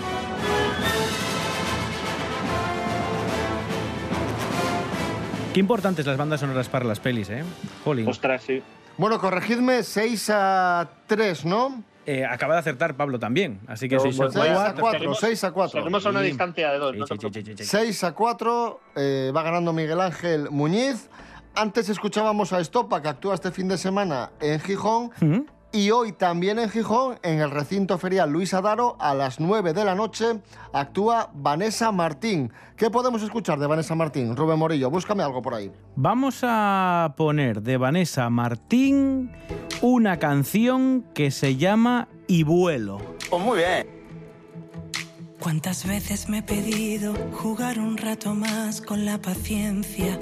Qué 5.53 5.61
importantes 5.61 6.07
las 6.07 6.17
bandas 6.17 6.41
sonoras 6.41 6.69
para 6.69 6.85
las 6.85 7.01
pelis, 7.01 7.29
¿eh? 7.31 7.43
Jolín. 7.85 8.07
Ostras, 8.09 8.43
sí. 8.43 8.63
Bueno, 8.97 9.19
corregidme, 9.19 9.83
6 9.83 10.31
a 10.33 10.89
3, 11.07 11.45
¿no? 11.45 11.83
Eh, 12.07 12.25
acaba 12.25 12.55
de 12.55 12.61
acertar 12.61 12.95
Pablo 12.97 13.19
también, 13.19 13.61
así 13.67 13.89
que 13.89 13.97
No, 13.97 14.01
seis 14.03 14.17
pues 14.17 14.35
a 14.37 14.41
Seis 14.41 14.53
cuatro. 14.55 14.71
a 14.71 14.81
cuatro, 14.81 14.99
Seguimos- 15.01 15.19
seis 15.21 15.45
a 15.45 15.53
cuatro. 15.53 15.81
Seguimos 15.81 16.07
a 16.07 16.11
una 16.11 16.21
distancia 16.23 16.71
de 16.73 16.79
dos. 16.79 16.97
no 16.97 17.07
Sí, 17.07 17.15
te 17.19 17.29
sí, 17.29 17.33
sí, 17.33 17.43
sí, 17.57 17.57
sí. 17.59 17.65
6 17.65 18.05
a 18.05 18.13
4, 18.13 18.81
eh, 18.97 19.33
va 19.37 19.43
ganando 19.43 19.73
Miguel 19.73 20.01
Ángel 20.01 20.51
Muñiz. 20.51 21.09
Antes 21.55 21.89
escuchábamos 21.89 22.53
a 22.53 22.61
Estopa, 22.61 23.03
que 23.03 23.09
actúa 23.09 23.35
este 23.35 23.51
fin 23.53 23.69
de 23.69 23.77
semana 23.77 24.31
en 24.41 24.61
Gijón. 24.61 25.11
¿Mm? 25.21 25.41
Y 25.73 25.93
hoy 25.93 26.11
también 26.11 26.59
en 26.59 26.69
Gijón, 26.69 27.21
en 27.23 27.41
el 27.41 27.51
recinto 27.51 27.97
ferial 27.97 28.31
Luis 28.31 28.55
Adaro, 28.55 28.97
a 28.99 29.15
las 29.15 29.39
9 29.39 29.73
de 29.73 29.85
la 29.85 29.95
noche, 29.95 30.41
actúa 30.73 31.31
Vanessa 31.33 31.93
Martín. 31.93 32.53
¿Qué 32.77 32.91
podemos 32.91 33.23
escuchar 33.23 33.61
de 33.61 33.69
Vanessa 33.69 33.95
Martín? 33.95 34.35
Rubén 34.35 34.59
Morillo, 34.59 34.91
búscame 34.91 35.23
algo 35.23 35.41
por 35.43 35.55
ahí. 35.55 35.71
Vamos 35.95 36.41
a 36.43 37.15
poner 37.17 37.63
de 37.63 37.77
Vanessa 37.77 38.29
Martín 38.31 39.31
una 39.81 40.19
canción 40.19 41.05
que 41.15 41.31
se 41.31 41.57
llama 41.57 42.09
Y 42.27 42.43
vuelo. 42.43 42.99
Pues 43.31 43.43
muy 43.43 43.59
bien. 43.59 43.87
¿Cuántas 45.39 45.87
veces 45.87 46.29
me 46.29 46.39
he 46.39 46.43
pedido 46.43 47.15
jugar 47.33 47.79
un 47.79 47.97
rato 47.97 48.35
más 48.35 48.81
con 48.81 49.07
la 49.07 49.19
paciencia? 49.19 50.19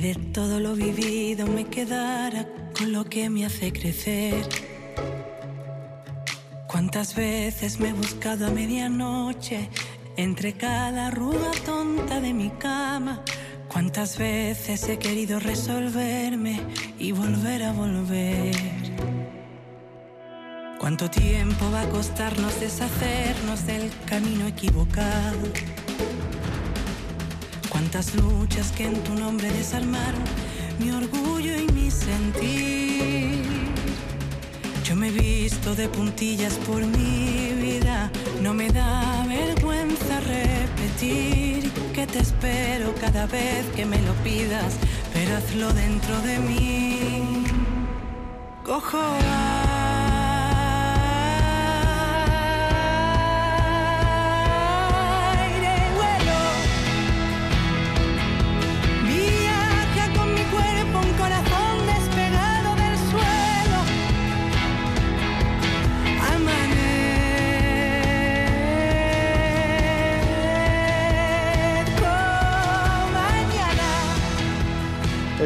De 0.00 0.14
todo 0.14 0.60
lo 0.60 0.74
vivido 0.74 1.46
me 1.46 1.66
quedara 1.66 2.48
con 2.74 2.90
lo 2.90 3.04
que 3.04 3.28
me 3.28 3.44
hace 3.44 3.70
crecer. 3.70 4.48
¿Cuántas 6.66 7.14
veces 7.14 7.78
me 7.78 7.90
he 7.90 7.92
buscado 7.92 8.46
a 8.46 8.50
medianoche 8.50 9.68
entre 10.16 10.54
cada 10.54 11.08
arruga 11.08 11.50
tonta 11.66 12.18
de 12.18 12.32
mi 12.32 12.48
cama? 12.48 13.22
¿Cuántas 13.68 14.16
veces 14.16 14.88
he 14.88 14.98
querido 14.98 15.38
resolverme 15.38 16.62
y 16.98 17.12
volver 17.12 17.64
a 17.64 17.72
volver? 17.72 18.56
¿Cuánto 20.78 21.10
tiempo 21.10 21.70
va 21.70 21.82
a 21.82 21.88
costarnos 21.90 22.58
deshacernos 22.58 23.66
del 23.66 23.90
camino 24.06 24.46
equivocado? 24.46 25.46
¿Cuántas 27.80 28.14
luchas 28.14 28.72
que 28.72 28.84
en 28.84 29.02
tu 29.04 29.14
nombre 29.14 29.50
desarmaron 29.50 30.22
mi 30.78 30.90
orgullo 30.90 31.56
y 31.56 31.66
mi 31.72 31.90
sentir? 31.90 33.42
Yo 34.84 34.94
me 34.94 35.08
he 35.08 35.10
visto 35.10 35.74
de 35.74 35.88
puntillas 35.88 36.52
por 36.66 36.84
mi 36.84 37.54
vida, 37.54 38.12
no 38.42 38.52
me 38.52 38.68
da 38.68 39.24
vergüenza 39.26 40.20
repetir 40.20 41.70
que 41.94 42.06
te 42.06 42.18
espero 42.18 42.94
cada 43.00 43.24
vez 43.24 43.64
que 43.74 43.86
me 43.86 44.02
lo 44.02 44.12
pidas, 44.22 44.74
pero 45.14 45.38
hazlo 45.38 45.72
dentro 45.72 46.20
de 46.20 46.38
mí. 46.38 47.44
Cojo 48.62 48.98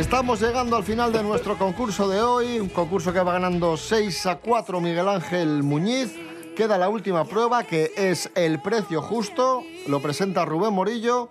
Estamos 0.04 0.38
llegando 0.38 0.76
al 0.76 0.84
final 0.84 1.14
de 1.14 1.22
nuestro 1.22 1.56
concurso 1.56 2.06
de 2.06 2.20
hoy, 2.20 2.60
un 2.60 2.68
concurso 2.68 3.10
que 3.10 3.20
va 3.20 3.32
ganando 3.32 3.78
6 3.78 4.26
a 4.26 4.36
4 4.36 4.78
Miguel 4.78 5.08
Ángel 5.08 5.62
Muñiz. 5.62 6.14
Queda 6.54 6.76
la 6.76 6.90
última 6.90 7.24
prueba 7.24 7.64
que 7.64 7.90
es 7.96 8.30
el 8.34 8.60
precio 8.60 9.00
justo, 9.00 9.64
lo 9.88 10.02
presenta 10.02 10.44
Rubén 10.44 10.74
Morillo. 10.74 11.30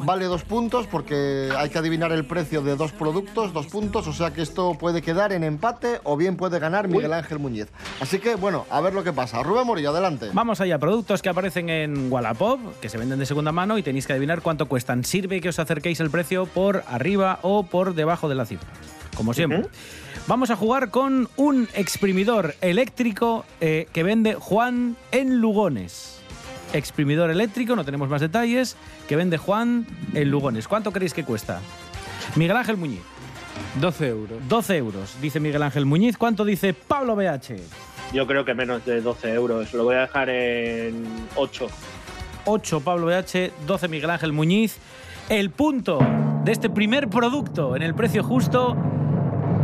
Vale 0.00 0.26
dos 0.26 0.42
puntos 0.42 0.86
porque 0.86 1.50
hay 1.56 1.70
que 1.70 1.78
adivinar 1.78 2.12
el 2.12 2.24
precio 2.24 2.62
de 2.62 2.76
dos 2.76 2.92
productos, 2.92 3.52
dos 3.52 3.66
puntos, 3.66 4.06
o 4.06 4.12
sea 4.12 4.32
que 4.32 4.42
esto 4.42 4.74
puede 4.74 5.02
quedar 5.02 5.32
en 5.32 5.42
empate 5.42 6.00
o 6.04 6.16
bien 6.16 6.36
puede 6.36 6.58
ganar 6.58 6.88
Miguel 6.88 7.12
Ángel 7.12 7.38
Muñiz. 7.38 7.68
Así 8.00 8.18
que 8.18 8.36
bueno, 8.36 8.66
a 8.70 8.80
ver 8.80 8.94
lo 8.94 9.02
que 9.02 9.12
pasa. 9.12 9.42
Rubén 9.42 9.66
Morillo, 9.66 9.90
adelante. 9.90 10.30
Vamos 10.32 10.60
allá, 10.60 10.78
productos 10.78 11.20
que 11.20 11.28
aparecen 11.28 11.68
en 11.68 12.12
Wallapop, 12.12 12.60
que 12.80 12.88
se 12.88 12.98
venden 12.98 13.18
de 13.18 13.26
segunda 13.26 13.50
mano 13.50 13.76
y 13.76 13.82
tenéis 13.82 14.06
que 14.06 14.12
adivinar 14.12 14.40
cuánto 14.40 14.66
cuestan. 14.66 15.04
Sirve 15.04 15.40
que 15.40 15.48
os 15.48 15.58
acerquéis 15.58 16.00
el 16.00 16.10
precio 16.10 16.46
por 16.46 16.84
arriba 16.86 17.40
o 17.42 17.64
por 17.64 17.94
debajo 17.94 18.28
de 18.28 18.34
la 18.36 18.46
cifra, 18.46 18.68
como 19.16 19.34
siempre. 19.34 19.66
Vamos 20.28 20.50
a 20.50 20.56
jugar 20.56 20.90
con 20.90 21.28
un 21.36 21.68
exprimidor 21.74 22.54
eléctrico 22.60 23.44
eh, 23.60 23.88
que 23.92 24.02
vende 24.02 24.34
Juan 24.34 24.96
en 25.10 25.38
Lugones. 25.40 26.17
Exprimidor 26.72 27.30
eléctrico, 27.30 27.76
no 27.76 27.84
tenemos 27.84 28.08
más 28.08 28.20
detalles, 28.20 28.76
que 29.08 29.16
vende 29.16 29.38
Juan 29.38 29.86
en 30.14 30.30
Lugones. 30.30 30.68
¿Cuánto 30.68 30.92
creéis 30.92 31.14
que 31.14 31.24
cuesta? 31.24 31.60
Miguel 32.36 32.56
Ángel 32.56 32.76
Muñiz. 32.76 33.00
12 33.80 34.08
euros. 34.08 34.38
12 34.48 34.76
euros, 34.76 35.16
dice 35.20 35.40
Miguel 35.40 35.62
Ángel 35.62 35.86
Muñiz. 35.86 36.16
¿Cuánto 36.16 36.44
dice 36.44 36.74
Pablo 36.74 37.16
BH? 37.16 37.56
Yo 38.12 38.26
creo 38.26 38.44
que 38.44 38.54
menos 38.54 38.84
de 38.84 39.00
12 39.00 39.32
euros. 39.34 39.72
Lo 39.74 39.84
voy 39.84 39.96
a 39.96 40.00
dejar 40.00 40.30
en 40.30 41.04
8. 41.36 41.68
8 42.44 42.80
Pablo 42.80 43.06
BH, 43.06 43.52
12 43.66 43.88
Miguel 43.88 44.10
Ángel 44.10 44.32
Muñiz. 44.32 44.78
El 45.28 45.50
punto 45.50 45.98
de 46.44 46.52
este 46.52 46.70
primer 46.70 47.08
producto 47.08 47.76
en 47.76 47.82
el 47.82 47.94
precio 47.94 48.22
justo 48.22 48.76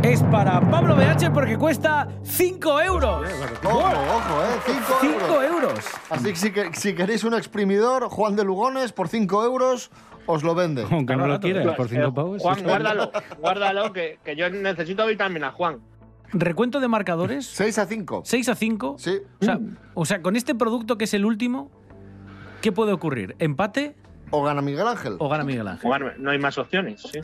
es 0.05 0.21
para 0.23 0.61
Pablo 0.69 0.95
BH 0.95 1.31
porque 1.33 1.57
cuesta 1.57 2.07
5 2.23 2.81
euros. 2.81 3.27
Ojo, 3.63 3.79
ojo, 3.79 4.43
¿eh? 4.43 4.59
5 4.65 4.97
5 5.01 5.41
euros. 5.41 5.79
Así 6.11 6.25
que 6.25 6.35
si, 6.35 6.51
que 6.51 6.73
si 6.73 6.93
queréis 6.93 7.23
un 7.23 7.33
exprimidor, 7.33 8.09
Juan 8.09 8.35
de 8.35 8.43
Lugones, 8.43 8.91
por 8.93 9.07
5 9.07 9.43
euros, 9.43 9.89
os 10.27 10.43
lo 10.43 10.53
vende. 10.53 10.85
Aunque 10.91 11.15
no 11.15 11.25
lo 11.27 11.39
quieras, 11.39 11.75
por 11.75 11.87
5 11.89 12.13
pavos. 12.13 12.41
Juan, 12.41 12.63
guárdalo, 12.63 13.11
guárdalo, 13.39 13.93
que, 13.93 14.19
que 14.23 14.35
yo 14.35 14.49
necesito 14.49 15.05
oír 15.05 15.17
también 15.17 15.43
a 15.43 15.51
Juan. 15.51 15.79
Recuento 16.33 16.79
de 16.79 16.87
marcadores. 16.87 17.47
6 17.47 17.77
a 17.79 17.85
5. 17.87 18.21
6 18.25 18.49
a 18.49 18.55
5. 18.55 18.95
Sí. 18.99 19.21
O 19.41 19.45
sea, 19.45 19.59
o 19.95 20.05
sea, 20.05 20.21
con 20.21 20.35
este 20.35 20.53
producto 20.53 20.97
que 20.97 21.05
es 21.05 21.13
el 21.15 21.25
último, 21.25 21.71
¿qué 22.61 22.71
puede 22.71 22.93
ocurrir? 22.93 23.35
¿Empate 23.39 23.95
O 24.29 24.43
gana 24.43 24.61
Miguel 24.61 24.87
Ángel. 24.87 25.15
o 25.17 25.29
gana 25.29 25.43
Miguel 25.43 25.67
Ángel? 25.67 25.89
No 26.19 26.29
hay 26.31 26.37
más 26.37 26.57
opciones, 26.59 27.01
sí. 27.01 27.19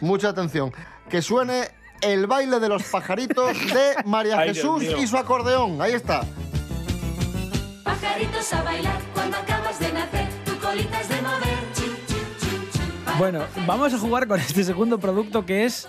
Mucha 0.00 0.30
atención. 0.30 0.72
Que 1.08 1.20
suene 1.20 1.64
el 2.00 2.26
baile 2.26 2.60
de 2.60 2.68
los 2.68 2.82
pajaritos 2.84 3.56
de 3.72 4.02
María 4.04 4.38
Ay, 4.40 4.54
Jesús 4.54 4.84
y 4.98 5.06
su 5.06 5.16
acordeón. 5.16 5.80
Ahí 5.80 5.92
está. 5.92 6.22
Pajaritos 7.82 8.52
a 8.52 8.62
bailar 8.62 9.00
cuando 9.12 9.36
acabas 9.36 9.78
de 9.78 9.92
nacer, 9.92 10.28
tu 10.44 10.56
colita 10.58 11.00
es 11.00 11.08
de 11.08 11.22
mover. 11.22 11.54
Bueno, 13.18 13.44
vamos 13.64 13.94
a 13.94 13.98
jugar 13.98 14.26
con 14.26 14.40
este 14.40 14.64
segundo 14.64 14.98
producto 14.98 15.46
que 15.46 15.64
es 15.64 15.88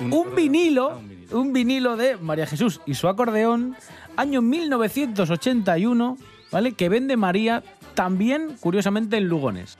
un 0.00 0.34
vinilo, 0.34 1.00
un 1.32 1.54
vinilo 1.54 1.96
de 1.96 2.18
María 2.18 2.46
Jesús 2.46 2.82
y 2.84 2.94
su 2.94 3.08
acordeón, 3.08 3.76
año 4.14 4.42
1981, 4.42 6.18
¿vale? 6.52 6.72
Que 6.72 6.90
vende 6.90 7.16
María 7.16 7.62
también, 7.96 8.56
curiosamente, 8.60 9.16
en 9.16 9.26
Lugones. 9.26 9.76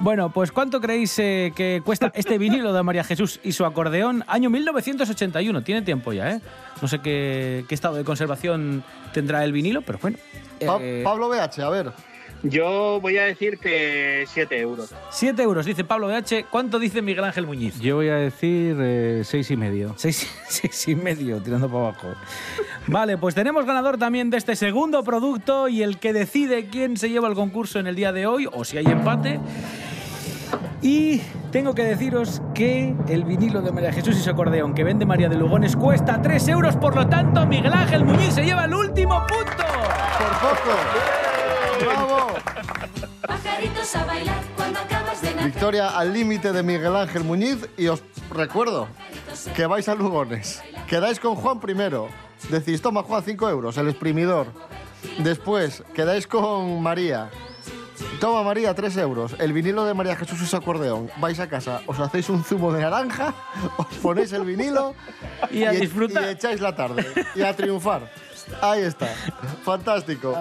Bueno, 0.00 0.30
pues 0.30 0.52
¿cuánto 0.52 0.80
creéis 0.80 1.18
eh, 1.18 1.52
que 1.56 1.80
cuesta 1.84 2.10
este 2.14 2.36
vinilo 2.36 2.72
de 2.74 2.82
María 2.82 3.04
Jesús 3.04 3.40
y 3.42 3.52
su 3.52 3.64
acordeón? 3.64 4.24
Año 4.26 4.50
1981, 4.50 5.62
tiene 5.62 5.80
tiempo 5.82 6.12
ya, 6.12 6.32
¿eh? 6.32 6.40
No 6.82 6.88
sé 6.88 6.98
qué, 7.00 7.64
estado 7.70 7.94
de 7.96 8.04
conservación 8.04 8.82
tendrá 9.14 9.44
el 9.44 9.52
vinilo, 9.52 9.82
pero 9.82 9.98
bueno. 10.02 10.18
Pa- 10.66 10.80
Pablo 11.04 11.28
BH, 11.30 11.60
a 11.62 11.68
ver. 11.70 11.92
Yo 12.42 13.00
voy 13.00 13.18
a 13.18 13.24
decir 13.24 13.58
que 13.58 14.24
7 14.26 14.58
euros. 14.60 14.94
7 15.10 15.42
euros, 15.42 15.66
dice 15.66 15.84
Pablo 15.84 16.08
BH. 16.08 16.46
¿Cuánto 16.50 16.78
dice 16.78 17.02
Miguel 17.02 17.24
Ángel 17.24 17.46
Muñiz? 17.46 17.78
Yo 17.80 17.96
voy 17.96 18.08
a 18.08 18.16
decir 18.16 18.76
eh, 18.80 19.22
seis 19.24 19.50
y 19.50 19.56
medio. 19.56 19.94
Seis, 19.96 20.26
seis 20.48 20.88
y 20.88 20.94
medio, 20.94 21.42
tirando 21.42 21.68
para 21.68 21.88
abajo. 21.88 22.08
Vale, 22.86 23.18
pues 23.18 23.34
tenemos 23.34 23.66
ganador 23.66 23.98
también 23.98 24.30
de 24.30 24.38
este 24.38 24.56
segundo 24.56 25.04
producto 25.04 25.68
y 25.68 25.82
el 25.82 25.98
que 25.98 26.12
decide 26.12 26.68
quién 26.68 26.96
se 26.96 27.10
lleva 27.10 27.28
el 27.28 27.34
concurso 27.34 27.78
en 27.78 27.86
el 27.86 27.94
día 27.94 28.12
de 28.12 28.26
hoy, 28.26 28.48
o 28.50 28.64
si 28.64 28.78
hay 28.78 28.86
empate. 28.86 29.38
Y 30.82 31.20
tengo 31.52 31.74
que 31.74 31.84
deciros 31.84 32.40
que 32.54 32.94
el 33.08 33.24
vinilo 33.24 33.60
de 33.60 33.70
María 33.70 33.92
Jesús 33.92 34.16
y 34.16 34.20
su 34.20 34.30
acordeón 34.30 34.72
que 34.72 34.82
vende 34.82 35.04
María 35.04 35.28
de 35.28 35.36
Lugones 35.36 35.76
cuesta 35.76 36.22
3 36.22 36.48
euros, 36.48 36.76
por 36.76 36.96
lo 36.96 37.06
tanto 37.06 37.44
Miguel 37.46 37.74
Ángel 37.74 38.04
Muñiz 38.04 38.32
se 38.32 38.44
lleva 38.44 38.64
el 38.64 38.72
último 38.72 39.20
punto. 39.26 39.64
Por 40.18 40.48
poco. 40.48 41.19
¡Bravo! 43.30 43.42
Pajaritos 43.42 43.96
a 43.96 44.04
bailar 44.04 44.42
cuando 44.56 44.78
acabas 44.80 45.22
de 45.22 45.34
nacer. 45.34 45.44
Victoria 45.50 45.88
al 45.88 46.12
límite 46.12 46.52
de 46.52 46.62
Miguel 46.62 46.96
Ángel 46.96 47.24
Muñiz 47.24 47.68
y 47.76 47.88
os 47.88 48.02
recuerdo 48.30 48.88
que 49.54 49.66
vais 49.66 49.88
a 49.88 49.94
Lugones. 49.94 50.62
Quedáis 50.88 51.20
con 51.20 51.34
Juan 51.36 51.60
primero. 51.60 52.08
Decís, 52.48 52.80
toma 52.80 53.02
Juan 53.02 53.22
5 53.22 53.48
euros, 53.50 53.76
el 53.76 53.88
exprimidor. 53.88 54.46
Después 55.18 55.82
quedáis 55.94 56.26
con 56.26 56.82
María. 56.82 57.30
Toma 58.18 58.42
María 58.42 58.74
3 58.74 58.96
euros, 58.98 59.36
el 59.38 59.52
vinilo 59.52 59.84
de 59.84 59.94
María 59.94 60.16
Jesús 60.16 60.40
y 60.42 60.46
su 60.46 60.56
acordeón. 60.56 61.10
Vais 61.18 61.38
a 61.38 61.48
casa, 61.48 61.82
os 61.86 61.98
hacéis 62.00 62.28
un 62.30 62.42
zumo 62.44 62.72
de 62.72 62.80
naranja, 62.82 63.34
os 63.76 63.86
ponéis 64.02 64.32
el 64.32 64.44
vinilo 64.44 64.94
Y 65.50 65.64
a 65.64 65.72
e- 65.72 65.80
disfrutar. 65.80 66.24
y 66.24 66.28
echáis 66.28 66.60
la 66.60 66.74
tarde. 66.74 67.04
Y 67.34 67.42
a 67.42 67.54
triunfar. 67.54 68.10
Ahí 68.60 68.82
está. 68.82 69.06
Fantástico. 69.64 70.34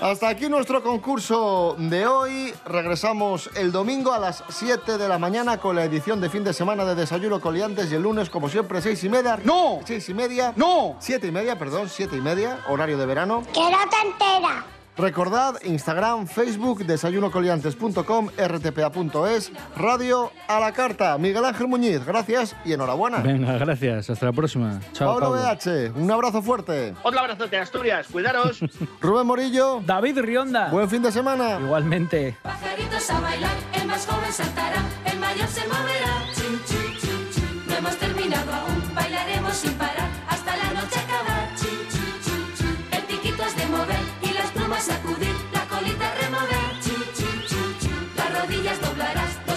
Hasta 0.00 0.28
aquí 0.30 0.48
nuestro 0.48 0.82
concurso 0.82 1.76
de 1.78 2.06
hoy. 2.06 2.54
Regresamos 2.64 3.50
el 3.54 3.70
domingo 3.70 4.12
a 4.12 4.18
las 4.18 4.42
7 4.48 4.96
de 4.96 5.08
la 5.08 5.18
mañana 5.18 5.58
con 5.58 5.76
la 5.76 5.84
edición 5.84 6.20
de 6.22 6.30
fin 6.30 6.42
de 6.42 6.54
semana 6.54 6.86
de 6.86 6.94
Desayuno 6.94 7.40
Coliantes 7.40 7.92
y 7.92 7.96
el 7.96 8.02
lunes, 8.02 8.30
como 8.30 8.48
siempre, 8.48 8.80
6 8.80 9.04
y 9.04 9.08
media. 9.10 9.38
¡No! 9.44 9.80
6 9.84 10.08
y 10.08 10.14
media. 10.14 10.54
¡No! 10.56 10.96
7 11.00 11.26
y 11.26 11.30
media, 11.30 11.58
perdón, 11.58 11.90
7 11.90 12.16
y 12.16 12.20
media, 12.20 12.60
horario 12.68 12.96
de 12.96 13.04
verano. 13.04 13.42
Que 13.52 13.60
no 13.60 13.78
te 13.90 14.08
entera. 14.08 14.64
Recordad, 14.96 15.54
Instagram, 15.64 16.26
Facebook, 16.26 16.84
desayunocoliantes.com, 16.84 18.28
rtpa.es, 18.36 19.52
radio 19.76 20.30
a 20.48 20.60
la 20.60 20.72
carta. 20.72 21.16
Miguel 21.18 21.44
Ángel 21.44 21.68
Muñiz, 21.68 22.04
gracias 22.04 22.54
y 22.64 22.72
enhorabuena. 22.72 23.18
Venga, 23.18 23.56
gracias. 23.58 24.10
Hasta 24.10 24.26
la 24.26 24.32
próxima. 24.32 24.80
Chao, 24.92 25.14
Pablo 25.18 25.36
Pablo. 25.36 25.56
BH, 25.56 25.98
un 25.98 26.10
abrazo 26.10 26.42
fuerte. 26.42 26.94
Otro 27.02 27.20
abrazote, 27.20 27.56
Asturias. 27.56 28.08
Cuidaros. 28.10 28.60
Rubén 29.00 29.26
Morillo. 29.26 29.80
David 29.86 30.18
Rionda. 30.20 30.68
Buen 30.68 30.88
fin 30.90 31.02
de 31.02 31.12
semana. 31.12 31.58
Igualmente. 31.60 32.36
Pajaritos 32.42 33.10
a 33.10 33.20
bailar, 33.20 33.56
el 33.80 33.86
más 33.86 34.06
joven 34.06 34.32
saltará, 34.32 34.82
el 35.06 35.18
mayor 35.18 35.48
se 35.48 35.66
moverá. 35.66 36.24
Chin, 36.34 36.60
chin, 36.66 37.30
chin. 37.32 37.62
No 37.68 37.74
hemos 37.76 37.96
terminado 37.96 38.52
aún, 38.52 38.82
bailaremos 38.94 39.54
sin 39.54 39.72
parar 39.74 40.19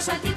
plumas 0.06 0.33